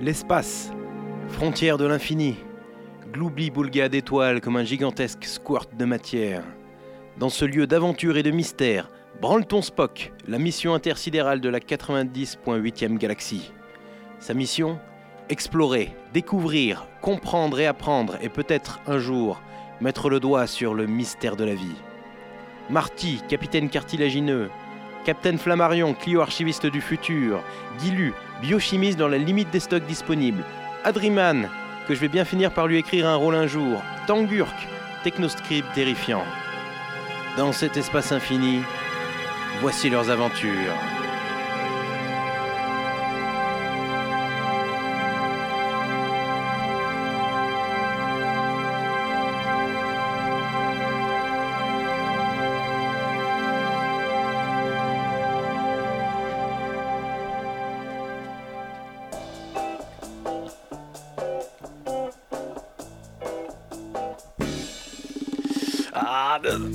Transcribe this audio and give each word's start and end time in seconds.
L'espace, 0.00 0.72
frontière 1.28 1.78
de 1.78 1.86
l'infini, 1.86 2.34
gloubli-boulga 3.12 3.88
d'étoiles 3.88 4.40
comme 4.40 4.56
un 4.56 4.64
gigantesque 4.64 5.24
squirt 5.24 5.68
de 5.76 5.84
matière. 5.84 6.42
Dans 7.16 7.28
ce 7.28 7.44
lieu 7.44 7.68
d'aventure 7.68 8.16
et 8.16 8.24
de 8.24 8.32
mystère, 8.32 8.90
branle 9.22 9.46
ton 9.46 9.62
Spock, 9.62 10.12
la 10.26 10.38
mission 10.38 10.74
intersidérale 10.74 11.40
de 11.40 11.48
la 11.48 11.60
90.8e 11.60 12.98
galaxie. 12.98 13.52
Sa 14.18 14.34
mission 14.34 14.80
Explorer, 15.28 15.94
découvrir, 16.12 16.88
comprendre 17.00 17.60
et 17.60 17.66
apprendre, 17.66 18.16
et 18.20 18.28
peut-être 18.28 18.80
un 18.88 18.98
jour 18.98 19.40
mettre 19.80 20.10
le 20.10 20.18
doigt 20.18 20.48
sur 20.48 20.74
le 20.74 20.86
mystère 20.86 21.36
de 21.36 21.44
la 21.44 21.54
vie. 21.54 21.76
Marty, 22.68 23.22
capitaine 23.28 23.68
cartilagineux, 23.70 24.50
Captain 25.04 25.36
Flammarion, 25.36 25.92
Clio 25.94 26.20
archiviste 26.20 26.66
du 26.66 26.80
futur, 26.80 27.42
Guilu, 27.78 28.14
biochimiste 28.40 28.98
dans 28.98 29.08
la 29.08 29.18
limite 29.18 29.50
des 29.50 29.60
stocks 29.60 29.86
disponibles, 29.86 30.44
Adriman, 30.82 31.48
que 31.86 31.94
je 31.94 32.00
vais 32.00 32.08
bien 32.08 32.24
finir 32.24 32.50
par 32.50 32.66
lui 32.66 32.78
écrire 32.78 33.06
un 33.06 33.16
rôle 33.16 33.34
un 33.34 33.46
jour, 33.46 33.82
Tangurk, 34.06 34.54
technoscript 35.02 35.70
terrifiant. 35.74 36.24
Dans 37.36 37.52
cet 37.52 37.76
espace 37.76 38.12
infini, 38.12 38.60
voici 39.60 39.90
leurs 39.90 40.10
aventures. 40.10 40.93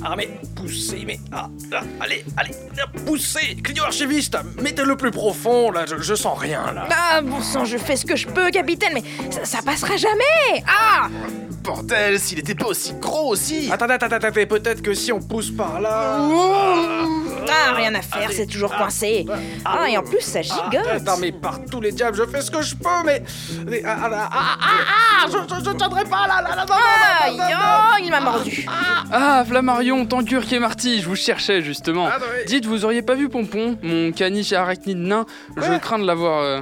Ah, 0.04 0.16
mais 0.18 0.30
poussez, 0.56 1.04
mais. 1.06 1.20
Ah, 1.32 1.50
ah, 1.74 1.82
allez, 2.00 2.24
allez, 2.38 2.52
poussez 3.06 3.56
Clio 3.64 3.84
archiviste 3.84 4.38
Mettez 4.62 4.84
le 4.84 4.96
plus 4.96 5.12
profond, 5.12 5.72
là, 5.72 5.86
je, 5.88 6.02
je 6.02 6.16
sens 6.16 6.38
rien, 6.38 6.72
là. 6.74 6.88
Ah, 6.92 7.22
bon 7.22 7.42
sang, 7.42 7.66
je 7.66 7.78
fais 7.78 7.96
ce 7.96 8.06
que 8.06 8.16
je 8.16 8.28
peux, 8.28 8.50
capitaine, 8.52 8.94
mais 8.94 9.04
ça, 9.32 9.46
ça 9.46 9.62
passera 9.62 9.98
jamais 9.98 10.64
Ah 10.68 11.08
Bordel, 11.64 12.20
s'il 12.20 12.40
était 12.40 12.56
pas 12.56 12.68
aussi 12.68 12.94
gros 12.94 13.32
aussi 13.32 13.70
Attendez, 13.72 13.94
attendez, 13.94 14.16
attendez, 14.16 14.46
peut-être 14.46 14.82
que 14.82 14.94
si 14.94 15.12
on 15.12 15.20
pousse 15.20 15.52
par 15.52 15.80
là. 15.82 16.18
Ah, 16.20 17.06
rien 17.76 17.94
à 17.96 18.02
faire, 18.02 18.32
c'est 18.32 18.46
toujours 18.48 18.76
coincé. 18.76 19.26
Ah, 19.66 19.90
et 19.90 19.98
en 19.98 20.04
plus, 20.04 20.22
ça 20.22 20.40
Ah, 20.40 20.42
gigote. 20.72 20.88
Attends, 20.88 21.18
mais 21.20 21.32
par 21.32 21.60
tous 21.70 21.82
les 21.82 21.92
diables, 21.92 22.18
je 22.18 22.26
fais 22.26 22.42
ce 22.42 22.52
que 22.52 22.62
je 22.62 22.76
peux, 22.76 22.90
mais. 23.06 23.24
mais- 23.68 23.82
ah, 23.86 23.98
ah, 24.04 24.10
ah, 24.12 24.30
ah, 24.32 24.58
ah, 24.62 25.26
ah, 25.26 25.28
je, 25.28 25.56
je, 25.56 25.66
je 25.66 25.76
tiendrai 25.76 26.04
pas 26.06 26.28
là, 26.28 26.42
là, 26.42 26.56
là, 26.56 26.66
non, 26.68 26.76
non, 26.76 27.38
non, 27.38 27.44
non, 27.44 27.50
non. 27.50 27.56
oh, 27.94 27.96
il 28.04 28.10
m'a 28.12 28.20
mordu. 28.22 28.66
Ah, 29.12 29.44
Flammarion, 29.48 30.06
Tankurk 30.06 30.52
et 30.54 30.60
Marty, 30.60 31.02
je 31.02 31.08
vous 31.08 31.16
cherchais 31.16 31.62
justement. 31.62 32.08
Ah, 32.12 32.18
oui. 32.20 32.46
Dites, 32.48 32.66
vous 32.66 32.86
auriez 32.86 33.02
pas 33.02 33.16
vu 33.16 33.30
Pompon, 33.30 33.78
mon 33.84 34.12
caniche 34.12 34.54
arachnide 34.54 34.98
nain? 34.98 35.26
Je 35.58 35.78
crains 35.80 36.00
de 36.00 36.06
l'avoir. 36.06 36.42
euh, 36.42 36.62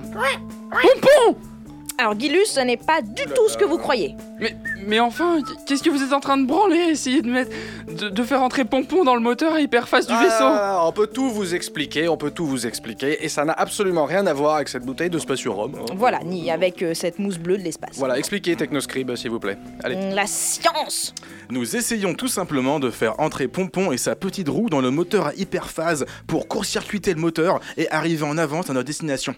Alors, 1.99 2.19
Gilus, 2.19 2.45
ce 2.45 2.59
n'est 2.59 2.77
pas 2.77 3.01
du 3.01 3.23
tout 3.25 3.49
ce 3.49 3.57
que 3.57 3.65
vous 3.65 3.79
croyez. 3.79 4.15
Mais, 4.39 4.55
mais 4.85 4.99
enfin, 4.99 5.39
qu'est-ce 5.65 5.81
que 5.81 5.89
vous 5.89 6.03
êtes 6.03 6.13
en 6.13 6.19
train 6.19 6.37
de 6.37 6.45
branler 6.45 6.77
Essayer 6.91 7.23
de 7.23 7.29
mettre. 7.31 7.49
De, 7.87 8.09
de 8.09 8.23
faire 8.23 8.43
entrer 8.43 8.65
Pompon 8.65 9.03
dans 9.03 9.15
le 9.15 9.21
moteur 9.21 9.53
à 9.53 9.61
hyperface 9.61 10.05
du 10.05 10.13
vaisseau 10.13 10.43
Ah, 10.43 10.83
on 10.85 10.91
peut 10.91 11.07
tout 11.07 11.29
vous 11.31 11.55
expliquer, 11.55 12.07
on 12.07 12.15
peut 12.17 12.29
tout 12.29 12.45
vous 12.45 12.67
expliquer, 12.67 13.25
et 13.25 13.29
ça 13.29 13.45
n'a 13.45 13.53
absolument 13.53 14.05
rien 14.05 14.27
à 14.27 14.33
voir 14.33 14.55
avec 14.57 14.69
cette 14.69 14.83
bouteille 14.83 15.09
de 15.09 15.17
Spatiurum. 15.17 15.73
hein. 15.75 15.85
Voilà, 15.95 16.19
ni 16.23 16.51
avec 16.51 16.83
euh, 16.83 16.93
cette 16.93 17.17
mousse 17.17 17.39
bleue 17.39 17.57
de 17.57 17.63
l'espace. 17.63 17.95
Voilà, 17.97 18.19
expliquez 18.19 18.55
Technoscribe, 18.55 19.15
s'il 19.15 19.31
vous 19.31 19.39
plaît. 19.39 19.57
Allez. 19.83 19.95
Mm, 19.95 20.13
La 20.13 20.27
science 20.27 21.15
Nous 21.49 21.75
essayons 21.75 22.13
tout 22.13 22.27
simplement 22.27 22.79
de 22.79 22.91
faire 22.91 23.19
entrer 23.19 23.47
Pompon 23.47 23.91
et 23.91 23.97
sa 23.97 24.15
petite 24.15 24.49
roue 24.49 24.69
dans 24.69 24.81
le 24.81 24.91
moteur 24.91 25.27
à 25.27 25.33
hyperphase 25.33 26.05
pour 26.27 26.47
court-circuiter 26.47 27.15
le 27.15 27.21
moteur 27.21 27.59
et 27.77 27.89
arriver 27.89 28.23
en 28.23 28.37
avance 28.37 28.69
à 28.69 28.73
notre 28.73 28.85
destination. 28.85 29.33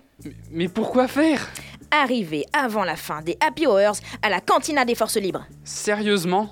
Mais 0.51 0.67
pourquoi 0.67 1.07
faire? 1.07 1.47
Arriver 1.91 2.45
avant 2.53 2.83
la 2.83 2.95
fin 2.95 3.21
des 3.21 3.37
Happy 3.39 3.65
Hours 3.65 3.97
à 4.21 4.29
la 4.29 4.41
cantina 4.41 4.85
des 4.85 4.95
forces 4.95 5.17
libres. 5.17 5.45
Sérieusement? 5.63 6.49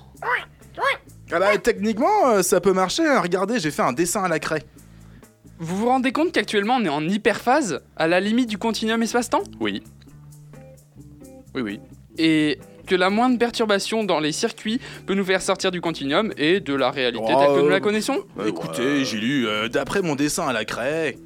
Ah 1.30 1.38
bah 1.38 1.58
techniquement, 1.58 2.28
euh, 2.28 2.42
ça 2.42 2.60
peut 2.60 2.72
marcher, 2.72 3.06
hein. 3.06 3.20
regardez, 3.20 3.58
j'ai 3.58 3.70
fait 3.70 3.82
un 3.82 3.92
dessin 3.92 4.24
à 4.24 4.28
la 4.28 4.38
craie. 4.38 4.62
Vous 5.58 5.76
vous 5.76 5.86
rendez 5.86 6.10
compte 6.10 6.32
qu'actuellement 6.32 6.76
on 6.76 6.84
est 6.84 6.88
en 6.88 7.06
hyperphase, 7.06 7.82
à 7.96 8.06
la 8.06 8.20
limite 8.20 8.48
du 8.48 8.56
continuum 8.56 9.02
espace-temps? 9.02 9.42
Oui. 9.60 9.82
Oui, 11.54 11.62
oui. 11.62 11.80
Et 12.16 12.58
que 12.88 12.94
la 12.96 13.10
moindre 13.10 13.38
perturbation 13.38 14.02
dans 14.04 14.18
les 14.18 14.32
circuits 14.32 14.80
peut 15.06 15.14
nous 15.14 15.24
faire 15.24 15.42
sortir 15.42 15.70
du 15.70 15.80
continuum 15.80 16.32
et 16.36 16.60
de 16.60 16.74
la 16.74 16.90
réalité 16.90 17.24
Oh, 17.30 17.38
telle 17.38 17.54
que 17.54 17.60
nous 17.60 17.68
la 17.68 17.80
connaissons. 17.80 18.18
Écoutez, 18.46 19.04
j'ai 19.04 19.18
lu, 19.18 19.46
euh, 19.46 19.68
d'après 19.68 20.02
mon 20.02 20.14
dessin 20.14 20.48
à 20.48 20.52
la 20.52 20.64
craie... 20.64 21.16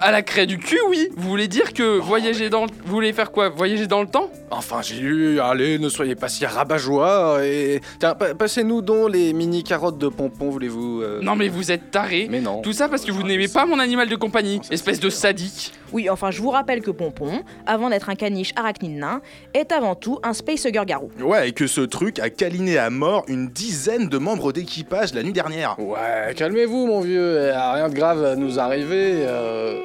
À 0.00 0.10
la 0.10 0.20
craie 0.22 0.44
du 0.46 0.58
cul, 0.58 0.78
oui. 0.90 1.08
Vous 1.16 1.28
voulez 1.30 1.48
dire 1.48 1.72
que 1.72 1.98
voyager 1.98 2.50
dans 2.50 2.66
le... 2.66 2.70
Vous 2.84 2.92
voulez 2.92 3.12
faire 3.14 3.30
quoi? 3.30 3.48
Voyager 3.48 3.86
dans 3.86 4.02
le 4.02 4.08
temps? 4.08 4.30
Enfin, 4.50 4.82
j'ai 4.82 4.98
eu, 4.98 5.40
allez, 5.40 5.78
ne 5.78 5.88
soyez 5.88 6.14
pas 6.14 6.28
si 6.28 6.44
rabat-joie, 6.44 7.38
et... 7.46 7.80
Tiens, 7.98 8.14
pa- 8.14 8.34
passez-nous 8.34 8.82
donc 8.82 9.10
les 9.12 9.32
mini-carottes 9.32 9.98
de 9.98 10.08
pompon, 10.08 10.50
voulez-vous 10.50 11.00
euh, 11.02 11.20
Non 11.22 11.36
mais 11.36 11.48
vous 11.48 11.70
êtes 11.72 11.90
taré 11.90 12.26
Mais 12.30 12.40
non. 12.40 12.60
Tout 12.60 12.72
ça 12.74 12.88
parce 12.88 13.04
que 13.04 13.12
vous 13.12 13.22
n'aimez 13.22 13.48
pas 13.48 13.64
mon 13.64 13.78
animal 13.78 14.08
de 14.08 14.16
compagnie, 14.16 14.60
espèce 14.70 15.00
de 15.00 15.08
sadique 15.10 15.72
Oui, 15.92 16.08
enfin, 16.08 16.30
je 16.30 16.40
vous 16.40 16.50
rappelle 16.50 16.80
que 16.80 16.90
Pompon, 16.90 17.42
avant 17.66 17.90
d'être 17.90 18.08
un 18.08 18.14
caniche 18.14 18.52
arachnide 18.56 18.96
nain, 18.98 19.20
est 19.54 19.72
avant 19.72 19.94
tout 19.94 20.18
un 20.22 20.32
Space 20.32 20.64
Hugger 20.64 20.82
garou. 20.86 21.10
Ouais, 21.20 21.50
et 21.50 21.52
que 21.52 21.66
ce 21.66 21.82
truc 21.82 22.18
a 22.18 22.30
câliné 22.30 22.78
à 22.78 22.90
mort 22.90 23.24
une 23.28 23.48
dizaine 23.48 24.08
de 24.08 24.18
membres 24.18 24.52
d'équipage 24.52 25.12
la 25.14 25.22
nuit 25.22 25.32
dernière. 25.32 25.76
Ouais, 25.78 26.34
calmez-vous, 26.34 26.86
mon 26.86 27.00
vieux, 27.00 27.38
eh, 27.38 27.52
rien 27.52 27.88
de 27.88 27.94
grave 27.94 28.24
à 28.24 28.36
nous 28.36 28.58
arriver. 28.58 29.24
euh. 29.26 29.80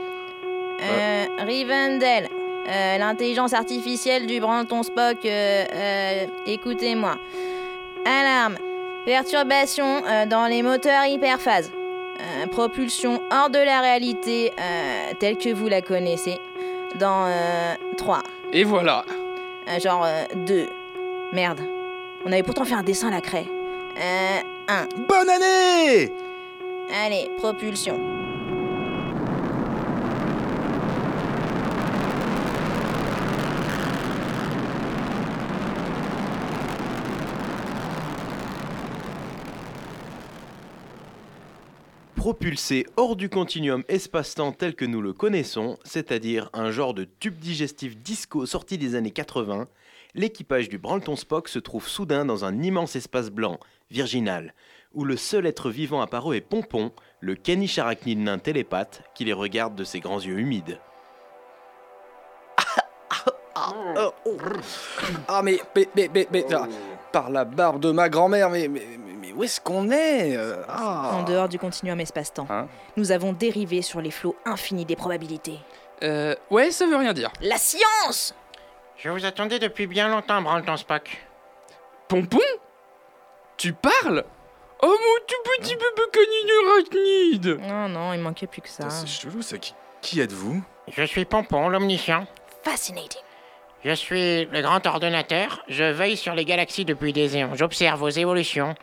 Euh, 0.79 1.25
Rivendell, 1.46 2.28
euh, 2.69 2.97
l'intelligence 3.00 3.53
artificielle 3.53 4.28
du 4.28 4.40
Branton 4.40 4.84
Spock, 4.84 5.17
euh, 5.25 5.66
euh, 5.73 6.25
écoutez-moi. 6.46 7.17
Alarme, 8.06 8.56
perturbation 9.06 10.03
euh, 10.07 10.25
dans 10.25 10.46
les 10.46 10.62
moteurs 10.62 11.06
hyperphase. 11.06 11.72
Euh, 12.19 12.47
propulsion 12.47 13.22
hors 13.31 13.50
de 13.50 13.59
la 13.59 13.81
réalité 13.81 14.51
euh, 14.59 15.13
telle 15.19 15.38
que 15.38 15.53
vous 15.53 15.67
la 15.67 15.81
connaissez. 15.81 16.39
Dans 17.00 17.28
3, 17.97 18.23
Et 18.53 18.63
voilà 18.63 19.03
genre 19.79 20.07
2. 20.47 20.67
Merde, 21.33 21.59
on 22.25 22.31
avait 22.31 22.44
pourtant 22.44 22.63
fait 22.63 22.73
un 22.73 22.83
dessin 22.83 23.09
à 23.09 23.11
la 23.11 23.22
craie. 23.22 23.45
Euh, 23.97 24.39
1. 24.67 24.88
Bonne 25.07 25.29
année 25.29 26.11
Allez, 27.05 27.29
propulsion. 27.38 28.00
Propulsé 42.27 42.85
hors 42.97 43.15
du 43.15 43.29
continuum 43.29 43.85
espace-temps 43.88 44.51
tel 44.51 44.75
que 44.75 44.83
nous 44.83 45.01
le 45.01 45.13
connaissons, 45.13 45.79
c'est-à-dire 45.85 46.49
un 46.51 46.71
genre 46.71 46.93
de 46.93 47.05
tube 47.05 47.39
digestif 47.39 47.95
disco 47.95 48.45
sorti 48.45 48.77
des 48.77 48.95
années 48.95 49.11
80, 49.11 49.69
l'équipage 50.13 50.67
du 50.67 50.77
Branleton 50.77 51.16
Spock 51.16 51.47
se 51.47 51.57
trouve 51.57 51.87
soudain 51.87 52.25
dans 52.25 52.43
un 52.43 52.61
immense 52.61 52.97
espace 52.97 53.29
blanc, 53.29 53.61
virginal, 53.91 54.53
où 54.93 55.05
le 55.05 55.16
seul 55.16 55.45
être 55.45 55.69
vivant 55.69 56.01
apparu 56.01 56.35
est 56.35 56.41
Pompon, 56.41 56.91
le 57.21 57.35
caniche 57.35 57.79
arachnide 57.79 58.19
nain 58.19 58.39
télépathe 58.39 59.03
qui 59.16 59.23
les 59.23 59.31
regarde 59.31 59.75
de 59.75 59.85
ses 59.85 60.01
grands 60.01 60.19
yeux 60.19 60.37
humides. 60.37 60.81
Ah, 65.29 65.41
mais, 65.41 65.61
par 67.13 67.29
la 67.29 67.46
barbe 67.46 67.79
de 67.79 67.91
ma 67.91 68.09
grand-mère, 68.09 68.49
mais 68.49 68.69
où 69.37 69.43
est-ce 69.43 69.61
qu'on 69.61 69.89
est 69.89 70.35
euh, 70.35 70.63
ah. 70.67 71.11
En 71.13 71.23
dehors 71.23 71.47
du 71.47 71.59
continuum 71.59 71.99
espace-temps, 71.99 72.47
Hein 72.49 72.67
nous 72.97 73.11
avons 73.11 73.34
dérivé 73.34 73.81
sur 73.81 74.01
les 74.01 74.11
flots 74.11 74.35
infinis 74.45 74.85
des 74.85 74.95
probabilités. 74.95 75.59
Euh... 76.03 76.35
Ouais, 76.49 76.72
ça 76.72 76.85
veut 76.87 76.97
rien 76.97 77.13
dire. 77.13 77.31
La 77.41 77.57
science 77.57 78.35
Je 78.97 79.09
vous 79.09 79.25
attendais 79.25 79.59
depuis 79.59 79.87
bien 79.87 80.09
longtemps, 80.09 80.41
Branleton 80.41 80.78
Spock. 80.78 81.25
Pompon? 82.07 82.39
Tu 83.57 83.73
parles? 83.73 84.23
Oh 84.81 84.87
mon 84.87 85.25
tout 85.28 85.51
petit 85.59 85.75
bébé 85.75 86.01
canine 86.11 86.51
arachnide 86.72 87.59
Non, 87.61 87.90
non, 87.90 88.13
il 88.13 88.19
manquait 88.19 88.47
plus 88.47 88.61
que 88.61 88.69
ça. 88.69 88.90
C'est 88.90 89.07
chelou 89.07 89.41
ça, 89.41 89.57
qui, 89.57 89.73
qui 90.01 90.19
êtes-vous? 90.19 90.61
Je 90.87 91.03
suis 91.03 91.25
Pompon, 91.25 91.69
l'omniscient. 91.69 92.28
Fascinating. 92.63 93.22
Je 93.83 93.93
suis 93.93 94.45
le 94.45 94.61
grand 94.61 94.85
ordonnateur. 94.85 95.63
Je 95.67 95.83
veille 95.83 96.17
sur 96.17 96.35
les 96.35 96.45
galaxies 96.45 96.85
depuis 96.85 97.13
des 97.13 97.37
éons. 97.37 97.55
J'observe 97.55 97.99
vos 97.99 98.09
évolutions, 98.09 98.75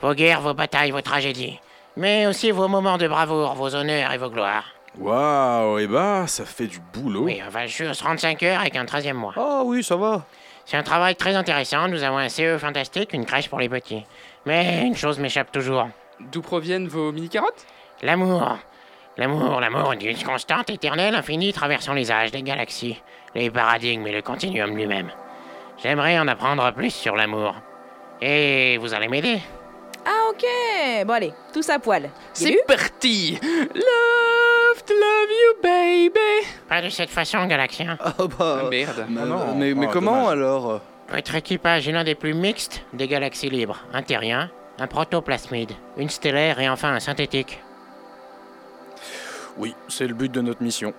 vos 0.00 0.14
guerres, 0.14 0.40
vos 0.40 0.54
batailles, 0.54 0.90
vos 0.90 1.00
tragédies. 1.00 1.58
Mais 1.96 2.26
aussi 2.26 2.50
vos 2.50 2.68
moments 2.68 2.98
de 2.98 3.08
bravoure, 3.08 3.54
vos 3.54 3.74
honneurs 3.74 4.12
et 4.12 4.18
vos 4.18 4.30
gloires. 4.30 4.64
Waouh, 4.98 5.78
et 5.78 5.86
bah, 5.86 6.24
ça 6.26 6.44
fait 6.44 6.66
du 6.66 6.78
boulot. 6.78 7.24
Oui, 7.24 7.42
enfin, 7.46 7.66
je 7.66 7.72
suis 7.72 7.86
aux 7.86 7.94
35 7.94 8.42
heures 8.42 8.60
avec 8.60 8.76
un 8.76 8.84
13e 8.84 9.12
mois. 9.12 9.34
Ah 9.36 9.62
oui, 9.64 9.82
ça 9.82 9.96
va. 9.96 10.24
C'est 10.64 10.76
un 10.76 10.82
travail 10.82 11.14
très 11.16 11.34
intéressant. 11.34 11.88
Nous 11.88 12.02
avons 12.02 12.18
un 12.18 12.28
CE 12.28 12.58
fantastique, 12.58 13.12
une 13.12 13.26
crèche 13.26 13.48
pour 13.48 13.58
les 13.58 13.68
petits. 13.68 14.04
Mais 14.46 14.86
une 14.86 14.96
chose 14.96 15.18
m'échappe 15.18 15.52
toujours. 15.52 15.88
D'où 16.20 16.40
proviennent 16.40 16.88
vos 16.88 17.12
mini-carottes? 17.12 17.66
L'amour. 18.02 18.58
L'amour, 19.18 19.60
l'amour 19.60 19.92
une 19.92 20.22
constante 20.22 20.68
éternelle, 20.68 21.14
infinie, 21.14 21.52
traversant 21.52 21.94
les 21.94 22.12
âges, 22.12 22.32
les 22.32 22.42
galaxies, 22.42 23.00
les 23.34 23.50
paradigmes 23.50 24.06
et 24.06 24.12
le 24.12 24.20
continuum 24.20 24.76
lui-même. 24.76 25.10
J'aimerais 25.82 26.18
en 26.18 26.28
apprendre 26.28 26.70
plus 26.72 26.90
sur 26.90 27.16
l'amour. 27.16 27.54
Et 28.20 28.76
vous 28.78 28.92
allez 28.92 29.08
m'aider 29.08 29.40
ok 30.30 31.04
Bon 31.06 31.12
allez, 31.12 31.32
tous 31.52 31.68
à 31.70 31.78
poil. 31.78 32.10
C'est 32.32 32.64
parti 32.66 33.38
Love 33.42 34.82
to 34.86 34.94
love 34.94 35.30
you, 35.30 35.62
baby 35.62 36.46
Pas 36.68 36.82
de 36.82 36.88
cette 36.88 37.10
façon, 37.10 37.44
Galaxien. 37.46 37.96
Ah 38.00 38.14
bah. 38.18 38.60
Ah, 38.64 38.68
Merde. 38.70 39.06
mais- 39.08 39.20
Ah 39.22 39.26
non. 39.26 39.54
mais 39.54 39.74
mais 39.74 39.86
Oh, 39.86 39.90
comment 39.92 40.22
dommage. 40.22 40.32
alors 40.32 40.80
Votre 41.10 41.34
équipage 41.36 41.88
est 41.88 41.92
l'un 41.92 42.04
des 42.04 42.14
plus 42.14 42.34
mixtes 42.34 42.82
des 42.92 43.06
galaxies 43.08 43.50
libres. 43.50 43.78
Un 43.92 44.02
terrien, 44.02 44.50
un 44.78 44.86
protoplasmide, 44.86 45.72
une 45.96 46.10
stellaire 46.10 46.60
et 46.60 46.68
enfin 46.68 46.92
un 46.94 47.00
synthétique. 47.00 47.60
Oui, 49.58 49.74
c'est 49.88 50.06
le 50.06 50.12
but 50.12 50.30
de 50.30 50.42
notre 50.42 50.62
mission. 50.62 50.92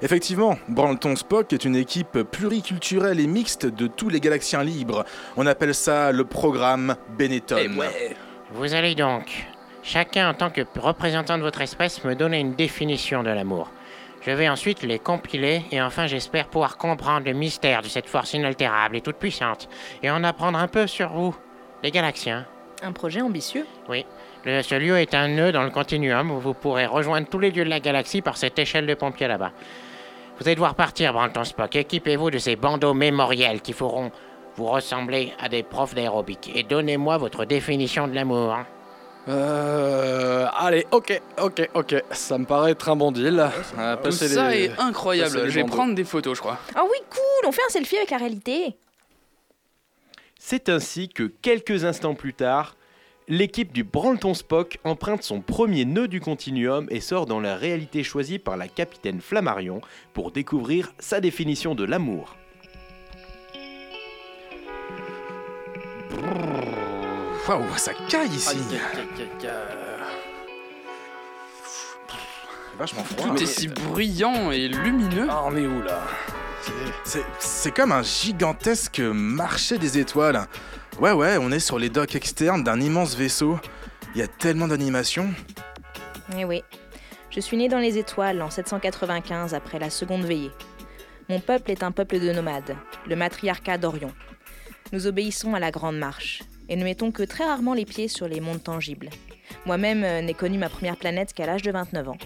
Effectivement, 0.00 0.56
Branton 0.68 1.16
Spock 1.16 1.52
est 1.52 1.64
une 1.64 1.74
équipe 1.74 2.22
pluriculturelle 2.22 3.18
et 3.18 3.26
mixte 3.26 3.66
de 3.66 3.88
tous 3.88 4.08
les 4.08 4.20
galaxiens 4.20 4.62
libres. 4.62 5.04
On 5.36 5.46
appelle 5.46 5.74
ça 5.74 6.12
le 6.12 6.24
programme 6.24 6.94
Benetton. 7.18 7.56
Eh 7.58 7.68
ouais. 7.76 8.16
Vous 8.54 8.72
allez 8.72 8.94
donc, 8.94 9.48
chacun 9.82 10.30
en 10.30 10.34
tant 10.34 10.48
que 10.48 10.60
représentant 10.78 11.36
de 11.36 11.42
votre 11.42 11.60
espèce, 11.60 12.04
me 12.04 12.14
donner 12.14 12.38
une 12.38 12.54
définition 12.54 13.24
de 13.24 13.30
l'amour. 13.30 13.72
Je 14.20 14.30
vais 14.30 14.48
ensuite 14.48 14.84
les 14.84 15.00
compiler 15.00 15.62
et 15.72 15.82
enfin 15.82 16.06
j'espère 16.06 16.46
pouvoir 16.46 16.76
comprendre 16.76 17.26
le 17.26 17.32
mystère 17.32 17.82
de 17.82 17.88
cette 17.88 18.06
force 18.06 18.32
inaltérable 18.32 18.94
et 18.94 19.00
toute 19.00 19.16
puissante 19.16 19.68
et 20.04 20.10
en 20.10 20.22
apprendre 20.22 20.56
un 20.56 20.68
peu 20.68 20.86
sur 20.86 21.08
vous, 21.08 21.34
les 21.82 21.90
galaxiens. 21.90 22.46
Un 22.84 22.92
projet 22.92 23.22
ambitieux 23.22 23.66
Oui, 23.88 24.06
le, 24.44 24.62
ce 24.62 24.76
lieu 24.76 25.00
est 25.00 25.14
un 25.14 25.26
nœud 25.26 25.50
dans 25.50 25.64
le 25.64 25.70
continuum 25.70 26.30
où 26.30 26.38
vous 26.38 26.54
pourrez 26.54 26.86
rejoindre 26.86 27.26
tous 27.28 27.40
les 27.40 27.50
dieux 27.50 27.64
de 27.64 27.70
la 27.70 27.80
galaxie 27.80 28.22
par 28.22 28.36
cette 28.36 28.56
échelle 28.60 28.86
de 28.86 28.94
pompier 28.94 29.26
là-bas. 29.26 29.50
Vous 30.38 30.46
allez 30.46 30.54
devoir 30.54 30.76
partir, 30.76 31.12
Branton 31.12 31.42
Spock. 31.42 31.74
Équipez-vous 31.74 32.30
de 32.30 32.38
ces 32.38 32.54
bandeaux 32.54 32.94
mémoriels 32.94 33.62
qui 33.62 33.72
feront 33.72 34.12
vous 34.56 34.66
ressembler 34.66 35.32
à 35.40 35.48
des 35.48 35.62
profs 35.62 35.94
d'aérobic. 35.94 36.50
Et 36.54 36.62
donnez-moi 36.62 37.18
votre 37.18 37.44
définition 37.44 38.06
de 38.08 38.14
l'amour. 38.14 38.56
Euh, 39.28 40.46
allez, 40.56 40.86
ok, 40.90 41.20
ok, 41.42 41.70
ok. 41.74 41.94
Ça 42.10 42.36
me 42.38 42.44
paraît 42.44 42.72
être 42.72 42.88
un 42.90 42.96
bon 42.96 43.10
deal. 43.10 43.50
Euh, 43.78 43.96
Tout 44.02 44.10
ça 44.10 44.50
les- 44.50 44.64
est 44.64 44.78
incroyable. 44.78 45.36
les 45.38 45.50
Je 45.50 45.54
vais 45.54 45.62
bandeaux. 45.62 45.74
prendre 45.76 45.94
des 45.94 46.04
photos, 46.04 46.36
je 46.36 46.40
crois. 46.42 46.58
Ah 46.74 46.82
oui, 46.84 46.98
cool 47.10 47.48
On 47.48 47.52
fait 47.52 47.62
un 47.66 47.70
selfie 47.70 47.96
avec 47.96 48.10
la 48.10 48.18
réalité 48.18 48.76
C'est 50.38 50.68
ainsi 50.68 51.08
que 51.08 51.22
quelques 51.40 51.84
instants 51.86 52.14
plus 52.14 52.34
tard, 52.34 52.76
l'équipe 53.28 53.72
du 53.72 53.82
Branleton 53.82 54.34
Spock 54.34 54.78
emprunte 54.84 55.22
son 55.22 55.40
premier 55.40 55.86
nœud 55.86 56.06
du 56.08 56.20
continuum 56.20 56.86
et 56.90 57.00
sort 57.00 57.24
dans 57.24 57.40
la 57.40 57.56
réalité 57.56 58.02
choisie 58.04 58.38
par 58.38 58.58
la 58.58 58.68
capitaine 58.68 59.22
Flammarion 59.22 59.80
pour 60.12 60.32
découvrir 60.32 60.92
sa 60.98 61.20
définition 61.20 61.74
de 61.74 61.84
l'amour. 61.84 62.36
Waouh, 67.48 67.64
ça 67.76 67.92
caille 68.08 68.30
ici. 68.30 68.58
Vachement 72.78 73.04
froid. 73.04 73.28
Tout 73.28 73.42
est 73.42 73.46
si 73.46 73.68
bruyant 73.68 74.50
et 74.50 74.68
lumineux. 74.68 75.26
Ah, 75.30 75.42
on 75.44 75.56
est 75.56 75.66
où 75.66 75.82
là? 75.82 76.00
C'est 77.04 77.24
c'est 77.38 77.70
comme 77.70 77.92
un 77.92 78.02
gigantesque 78.02 79.00
marché 79.00 79.78
des 79.78 79.98
étoiles. 79.98 80.46
Ouais, 80.98 81.12
ouais, 81.12 81.36
on 81.38 81.50
est 81.50 81.60
sur 81.60 81.78
les 81.78 81.90
docks 81.90 82.14
externes 82.14 82.64
d'un 82.64 82.80
immense 82.80 83.14
vaisseau. 83.16 83.58
Il 84.14 84.20
y 84.20 84.22
a 84.22 84.28
tellement 84.28 84.68
d'animations. 84.68 85.28
Eh 86.36 86.44
oui. 86.44 86.62
Je 87.30 87.40
suis 87.40 87.56
né 87.56 87.68
dans 87.68 87.80
les 87.80 87.98
étoiles 87.98 88.40
en 88.42 88.50
795 88.50 89.54
après 89.54 89.78
la 89.78 89.90
seconde 89.90 90.24
veillée. 90.24 90.52
Mon 91.28 91.40
peuple 91.40 91.70
est 91.72 91.82
un 91.82 91.90
peuple 91.90 92.20
de 92.20 92.32
nomades, 92.32 92.76
le 93.06 93.16
matriarcat 93.16 93.76
d'Orion. 93.76 94.12
Nous 94.94 95.08
obéissons 95.08 95.54
à 95.54 95.58
la 95.58 95.72
Grande 95.72 95.98
Marche 95.98 96.44
et 96.68 96.76
ne 96.76 96.84
mettons 96.84 97.10
que 97.10 97.24
très 97.24 97.42
rarement 97.42 97.74
les 97.74 97.84
pieds 97.84 98.06
sur 98.06 98.28
les 98.28 98.38
mondes 98.38 98.62
tangibles. 98.62 99.10
Moi-même 99.66 100.04
euh, 100.04 100.22
n'ai 100.22 100.34
connu 100.34 100.56
ma 100.56 100.68
première 100.68 100.96
planète 100.96 101.32
qu'à 101.32 101.46
l'âge 101.46 101.62
de 101.62 101.72
29 101.72 102.10
ans. 102.10 102.16